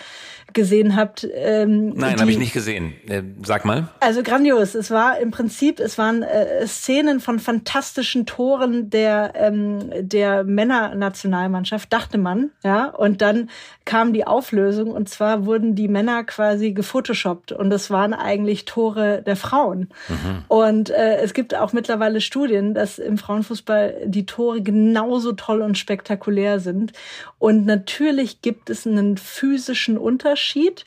gesehen 0.53 0.95
habt. 0.95 1.27
Ähm, 1.33 1.89
Nein, 1.95 2.19
habe 2.19 2.31
ich 2.31 2.37
nicht 2.37 2.53
gesehen. 2.53 2.93
Äh, 3.07 3.23
sag 3.43 3.65
mal. 3.65 3.89
Also 3.99 4.23
grandios. 4.23 4.75
Es 4.75 4.91
war 4.91 5.19
im 5.19 5.31
Prinzip, 5.31 5.79
es 5.79 5.97
waren 5.97 6.23
äh, 6.23 6.65
Szenen 6.67 7.19
von 7.19 7.39
fantastischen 7.39 8.25
Toren 8.25 8.89
der 8.89 9.33
ähm, 9.35 9.89
der 10.07 10.43
Männernationalmannschaft, 10.43 11.91
dachte 11.91 12.17
man, 12.17 12.51
ja. 12.63 12.85
Und 12.85 13.21
dann 13.21 13.49
kam 13.85 14.13
die 14.13 14.25
Auflösung 14.25 14.91
und 14.91 15.09
zwar 15.09 15.45
wurden 15.45 15.75
die 15.75 15.87
Männer 15.87 16.23
quasi 16.23 16.71
gefotoshoppt 16.71 17.51
und 17.51 17.69
das 17.69 17.89
waren 17.89 18.13
eigentlich 18.13 18.65
Tore 18.65 19.21
der 19.25 19.35
Frauen. 19.35 19.89
Mhm. 20.07 20.43
Und 20.47 20.89
äh, 20.89 21.17
es 21.17 21.33
gibt 21.33 21.55
auch 21.55 21.73
mittlerweile 21.73 22.21
Studien, 22.21 22.73
dass 22.73 22.99
im 22.99 23.17
Frauenfußball 23.17 23.95
die 24.05 24.25
Tore 24.25 24.61
genauso 24.61 25.33
toll 25.33 25.61
und 25.61 25.77
spektakulär 25.77 26.59
sind. 26.59 26.93
Und 27.39 27.65
natürlich 27.65 28.22
gibt 28.41 28.69
es 28.69 28.87
einen 28.87 29.17
physischen 29.17 29.97
Unterschied. 29.97 30.85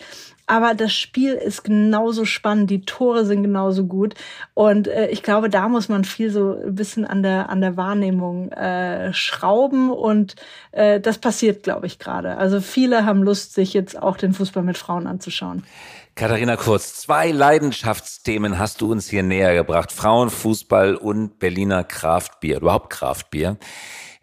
Aber 0.48 0.74
das 0.74 0.94
Spiel 0.94 1.34
ist 1.34 1.64
genauso 1.64 2.24
spannend, 2.24 2.70
die 2.70 2.82
Tore 2.82 3.26
sind 3.26 3.42
genauso 3.42 3.84
gut. 3.84 4.14
Und 4.54 4.86
äh, 4.86 5.08
ich 5.08 5.24
glaube, 5.24 5.50
da 5.50 5.68
muss 5.68 5.88
man 5.88 6.04
viel 6.04 6.30
so 6.30 6.56
ein 6.64 6.76
bisschen 6.76 7.04
an 7.04 7.24
der, 7.24 7.50
an 7.50 7.60
der 7.60 7.76
Wahrnehmung 7.76 8.52
äh, 8.52 9.12
schrauben. 9.12 9.90
Und 9.90 10.36
äh, 10.70 11.00
das 11.00 11.18
passiert, 11.18 11.64
glaube 11.64 11.86
ich, 11.86 11.98
gerade. 11.98 12.36
Also 12.36 12.60
viele 12.60 13.04
haben 13.04 13.24
Lust, 13.24 13.54
sich 13.54 13.74
jetzt 13.74 14.00
auch 14.00 14.16
den 14.16 14.32
Fußball 14.34 14.62
mit 14.62 14.78
Frauen 14.78 15.08
anzuschauen. 15.08 15.64
Katharina 16.14 16.56
Kurz, 16.56 16.94
zwei 16.94 17.32
Leidenschaftsthemen 17.32 18.58
hast 18.58 18.80
du 18.80 18.90
uns 18.90 19.08
hier 19.08 19.24
näher 19.24 19.54
gebracht. 19.54 19.90
Frauenfußball 19.90 20.94
und 20.94 21.40
Berliner 21.40 21.82
Kraftbier, 21.82 22.58
überhaupt 22.58 22.90
Kraftbier. 22.90 23.58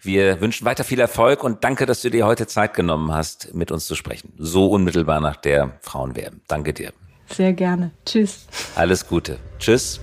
Wir 0.06 0.42
wünschen 0.42 0.66
weiter 0.66 0.84
viel 0.84 1.00
Erfolg 1.00 1.46
und 1.46 1.64
danke, 1.64 1.86
dass 1.86 2.02
du 2.02 2.10
dir 2.10 2.26
heute 2.26 2.46
Zeit 2.46 2.74
genommen 2.74 3.14
hast, 3.14 3.54
mit 3.54 3.72
uns 3.72 3.86
zu 3.86 3.96
sprechen. 3.96 4.34
So 4.38 4.68
unmittelbar 4.68 5.22
nach 5.22 5.38
der 5.38 5.78
Frauenwehr. 5.80 6.32
Danke 6.50 6.74
dir. 6.74 6.92
Sehr 7.30 7.54
gerne. 7.54 7.92
Tschüss. 8.06 8.46
Alles 8.76 9.08
Gute. 9.08 9.40
Tschüss. 9.60 10.02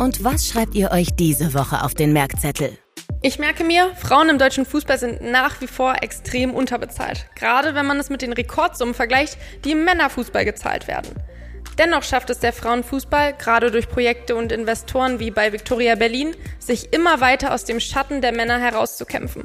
Und 0.00 0.24
was 0.24 0.48
schreibt 0.48 0.74
ihr 0.74 0.90
euch 0.90 1.14
diese 1.14 1.54
Woche 1.54 1.84
auf 1.84 1.94
den 1.94 2.12
Merkzettel? 2.12 2.76
Ich 3.22 3.38
merke 3.38 3.62
mir, 3.62 3.94
Frauen 3.94 4.28
im 4.28 4.38
deutschen 4.38 4.66
Fußball 4.66 4.98
sind 4.98 5.22
nach 5.22 5.60
wie 5.60 5.68
vor 5.68 6.02
extrem 6.02 6.52
unterbezahlt. 6.52 7.26
Gerade 7.36 7.76
wenn 7.76 7.86
man 7.86 8.00
es 8.00 8.10
mit 8.10 8.22
den 8.22 8.32
Rekordsummen 8.32 8.92
vergleicht, 8.94 9.38
die 9.64 9.70
im 9.70 9.84
Männerfußball 9.84 10.44
gezahlt 10.44 10.88
werden. 10.88 11.10
Dennoch 11.78 12.02
schafft 12.02 12.30
es 12.30 12.38
der 12.38 12.52
Frauenfußball, 12.52 13.34
gerade 13.34 13.70
durch 13.70 13.88
Projekte 13.88 14.36
und 14.36 14.52
Investoren 14.52 15.18
wie 15.18 15.30
bei 15.30 15.52
Victoria 15.52 15.96
Berlin, 15.96 16.36
sich 16.58 16.92
immer 16.92 17.20
weiter 17.20 17.52
aus 17.52 17.64
dem 17.64 17.80
Schatten 17.80 18.20
der 18.20 18.32
Männer 18.32 18.60
herauszukämpfen. 18.60 19.44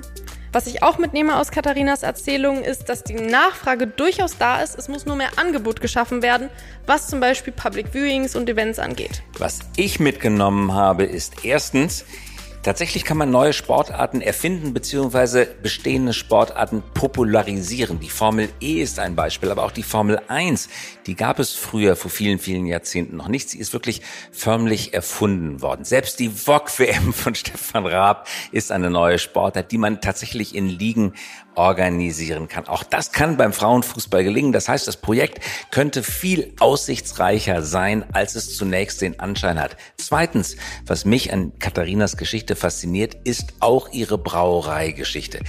Was 0.51 0.65
ich 0.65 0.81
auch 0.81 0.97
mitnehme 0.97 1.37
aus 1.37 1.51
Katharinas 1.51 2.01
Erzählung 2.01 2.63
ist, 2.63 2.89
dass 2.89 3.03
die 3.03 3.13
Nachfrage 3.13 3.85
durchaus 3.85 4.37
da 4.39 4.61
ist. 4.61 4.77
Es 4.79 4.87
muss 4.87 5.05
nur 5.05 5.15
mehr 5.15 5.37
Angebot 5.37 5.79
geschaffen 5.79 6.23
werden, 6.23 6.49
was 6.87 7.07
zum 7.07 7.19
Beispiel 7.19 7.53
Public 7.53 7.93
Viewings 7.93 8.35
und 8.35 8.49
Events 8.49 8.79
angeht. 8.79 9.21
Was 9.37 9.59
ich 9.75 9.99
mitgenommen 9.99 10.73
habe, 10.73 11.03
ist 11.03 11.45
erstens, 11.45 12.03
Tatsächlich 12.61 13.05
kann 13.05 13.17
man 13.17 13.31
neue 13.31 13.53
Sportarten 13.53 14.19
erfinden 14.19 14.73
bzw. 14.73 15.45
bestehende 15.63 16.11
Sportarten 16.11 16.83
popularisieren. 16.93 18.01
Die 18.01 18.09
Formel 18.09 18.49
E 18.59 18.81
ist 18.81 18.99
ein 18.99 19.15
Beispiel, 19.15 19.49
aber 19.49 19.63
auch 19.63 19.71
die 19.71 19.81
Formel 19.81 20.21
1, 20.27 20.67
die 21.05 21.15
gab 21.15 21.39
es 21.39 21.53
früher 21.53 21.95
vor 21.95 22.11
vielen, 22.11 22.37
vielen 22.37 22.65
Jahrzehnten 22.65 23.15
noch 23.15 23.29
nicht. 23.29 23.49
Sie 23.49 23.59
ist 23.59 23.71
wirklich 23.71 24.01
förmlich 24.33 24.93
erfunden 24.93 25.61
worden. 25.61 25.85
Selbst 25.85 26.19
die 26.19 26.29
VOG-WM 26.29 27.13
von 27.13 27.33
Stefan 27.39 27.85
Raab 27.85 28.27
ist 28.51 28.73
eine 28.73 28.89
neue 28.89 29.19
Sportart, 29.19 29.71
die 29.71 29.77
man 29.77 30.01
tatsächlich 30.01 30.53
in 30.53 30.67
Ligen 30.67 31.13
organisieren 31.55 32.47
kann. 32.47 32.67
Auch 32.67 32.83
das 32.83 33.11
kann 33.11 33.37
beim 33.37 33.53
Frauenfußball 33.53 34.23
gelingen. 34.23 34.51
Das 34.51 34.69
heißt, 34.69 34.87
das 34.87 34.97
Projekt 34.97 35.43
könnte 35.71 36.03
viel 36.03 36.53
aussichtsreicher 36.59 37.61
sein, 37.61 38.05
als 38.13 38.35
es 38.35 38.55
zunächst 38.55 39.01
den 39.01 39.19
Anschein 39.19 39.59
hat. 39.59 39.75
Zweitens, 39.97 40.55
was 40.85 41.05
mich 41.05 41.33
an 41.33 41.51
Katharinas 41.59 42.17
Geschichte 42.17 42.55
fasziniert, 42.55 43.15
ist 43.23 43.53
auch 43.59 43.89
ihre 43.91 44.17
Brauereigeschichte. 44.17 45.39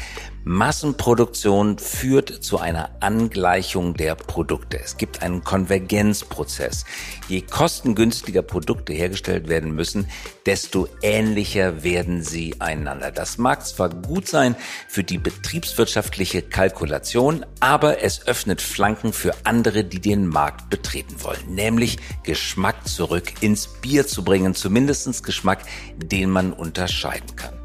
Massenproduktion 0.45 1.79
führt 1.79 2.31
zu 2.43 2.59
einer 2.59 2.91
Angleichung 3.01 3.95
der 3.95 4.15
Produkte. 4.15 4.81
Es 4.83 4.97
gibt 4.97 5.23
einen 5.23 5.45
Konvergenzprozess. 5.45 6.87
Je 7.29 7.43
kostengünstiger 7.43 8.41
Produkte 8.41 8.95
hergestellt 8.95 9.49
werden 9.49 9.75
müssen, 9.75 10.09
desto 10.47 10.89
ähnlicher 11.03 11.83
werden 11.83 12.23
sie 12.23 12.59
einander. 12.59 13.11
Das 13.11 13.37
mag 13.37 13.67
zwar 13.67 13.91
gut 13.91 14.29
sein 14.29 14.57
für 14.89 15.05
die 15.05 15.19
betriebswirtschaftliche 15.19 16.41
Kalkulation, 16.41 17.45
aber 17.61 18.03
es 18.03 18.27
öffnet 18.27 18.63
Flanken 18.63 19.13
für 19.13 19.35
andere, 19.45 19.85
die 19.85 20.01
den 20.01 20.27
Markt 20.27 20.71
betreten 20.71 21.23
wollen, 21.23 21.55
nämlich 21.55 21.99
Geschmack 22.23 22.89
zurück 22.89 23.43
ins 23.43 23.69
Bier 23.83 24.07
zu 24.07 24.25
bringen, 24.25 24.55
zumindestens 24.55 25.23
Geschmack, 25.23 25.61
den 25.97 26.31
man 26.31 26.55
unterscheiden 26.55 27.37
kann. 27.37 27.60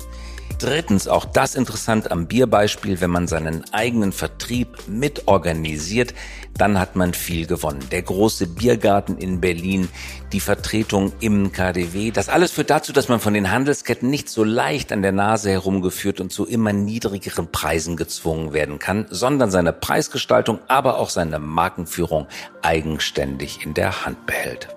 Drittens, 0.59 1.09
auch 1.09 1.25
das 1.25 1.55
interessant 1.55 2.11
am 2.11 2.27
Bierbeispiel, 2.27 3.01
wenn 3.01 3.09
man 3.09 3.27
seinen 3.27 3.65
eigenen 3.73 4.13
Vertrieb 4.13 4.77
mitorganisiert, 4.87 6.13
dann 6.57 6.79
hat 6.79 6.95
man 6.95 7.13
viel 7.13 7.45
gewonnen. 7.45 7.85
Der 7.91 8.01
große 8.01 8.47
Biergarten 8.47 9.17
in 9.17 9.41
Berlin, 9.41 9.89
die 10.31 10.39
Vertretung 10.39 11.11
im 11.19 11.51
KDW, 11.51 12.11
das 12.11 12.29
alles 12.29 12.51
führt 12.51 12.69
dazu, 12.69 12.93
dass 12.93 13.09
man 13.09 13.19
von 13.19 13.33
den 13.33 13.51
Handelsketten 13.51 14.09
nicht 14.09 14.29
so 14.29 14.45
leicht 14.45 14.93
an 14.93 15.01
der 15.01 15.11
Nase 15.11 15.51
herumgeführt 15.51 16.21
und 16.21 16.31
zu 16.31 16.45
immer 16.45 16.71
niedrigeren 16.71 17.51
Preisen 17.51 17.97
gezwungen 17.97 18.53
werden 18.53 18.79
kann, 18.79 19.07
sondern 19.09 19.51
seine 19.51 19.73
Preisgestaltung, 19.73 20.59
aber 20.69 20.97
auch 20.99 21.09
seine 21.09 21.39
Markenführung 21.39 22.27
eigenständig 22.61 23.65
in 23.65 23.73
der 23.73 24.05
Hand 24.05 24.25
behält. 24.25 24.74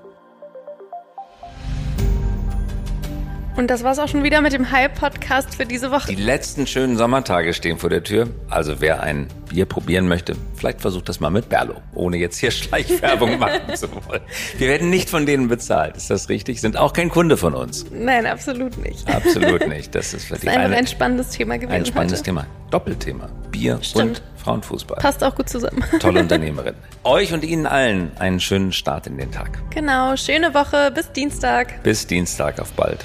Und 3.59 3.67
das 3.67 3.83
war's 3.83 3.99
auch 3.99 4.07
schon 4.07 4.23
wieder 4.23 4.41
mit 4.41 4.53
dem 4.53 4.71
Hype-Podcast 4.71 5.57
für 5.57 5.67
diese 5.67 5.91
Woche. 5.91 6.15
Die 6.15 6.23
letzten 6.23 6.65
schönen 6.69 6.97
Sommertage 6.97 7.53
stehen 7.53 7.77
vor 7.77 7.91
der 7.91 8.05
Tür. 8.05 8.29
Also 8.49 8.81
wer 8.81 9.03
ein 9.03 9.27
Bier 9.49 9.65
probieren 9.65 10.07
möchte, 10.07 10.37
vielleicht 10.55 10.81
versucht 10.81 11.09
das 11.09 11.19
mal 11.19 11.31
mit 11.31 11.49
Berlo, 11.49 11.75
ohne 11.93 12.19
jetzt 12.19 12.39
hier 12.39 12.51
Schleichwerbung 12.53 13.41
machen 13.41 13.75
zu 13.75 13.89
wollen. 14.07 14.21
Wir 14.59 14.69
werden 14.69 14.91
nicht 14.91 15.11
von 15.11 15.27
denen 15.27 15.49
bezahlt, 15.49 15.97
ist 15.97 16.09
das 16.09 16.29
richtig? 16.29 16.61
Sind 16.61 16.77
auch 16.77 16.93
kein 16.93 17.09
Kunde 17.09 17.37
von 17.37 17.53
uns. 17.53 17.85
Nein, 17.91 18.27
absolut 18.27 18.79
nicht. 18.79 19.13
Absolut 19.13 19.67
nicht. 19.69 19.93
Das 19.93 20.15
ist 20.15 20.27
für 20.27 20.35
das 20.35 20.45
ist 20.45 20.49
einfach 20.51 20.79
ein 20.79 20.87
spannendes 20.87 21.31
Thema 21.31 21.59
gewesen. 21.59 21.73
Ein 21.73 21.85
spannendes 21.85 22.21
heute. 22.21 22.27
Thema. 22.27 22.47
Doppelthema. 22.71 23.29
Bier 23.51 23.81
Stimmt. 23.83 24.05
und 24.05 24.23
Frauenfußball. 24.37 24.99
Passt 24.99 25.25
auch 25.25 25.35
gut 25.35 25.49
zusammen. 25.49 25.83
Tolle 25.99 26.21
Unternehmerin. 26.21 26.77
Euch 27.03 27.33
und 27.33 27.43
Ihnen 27.43 27.67
allen 27.67 28.13
einen 28.21 28.39
schönen 28.39 28.71
Start 28.71 29.09
in 29.09 29.19
den 29.19 29.33
Tag. 29.33 29.59
Genau, 29.75 30.15
schöne 30.15 30.55
Woche. 30.55 30.93
Bis 30.95 31.11
Dienstag. 31.11 31.83
Bis 31.83 32.07
Dienstag. 32.07 32.61
Auf 32.61 32.71
bald. 32.75 33.05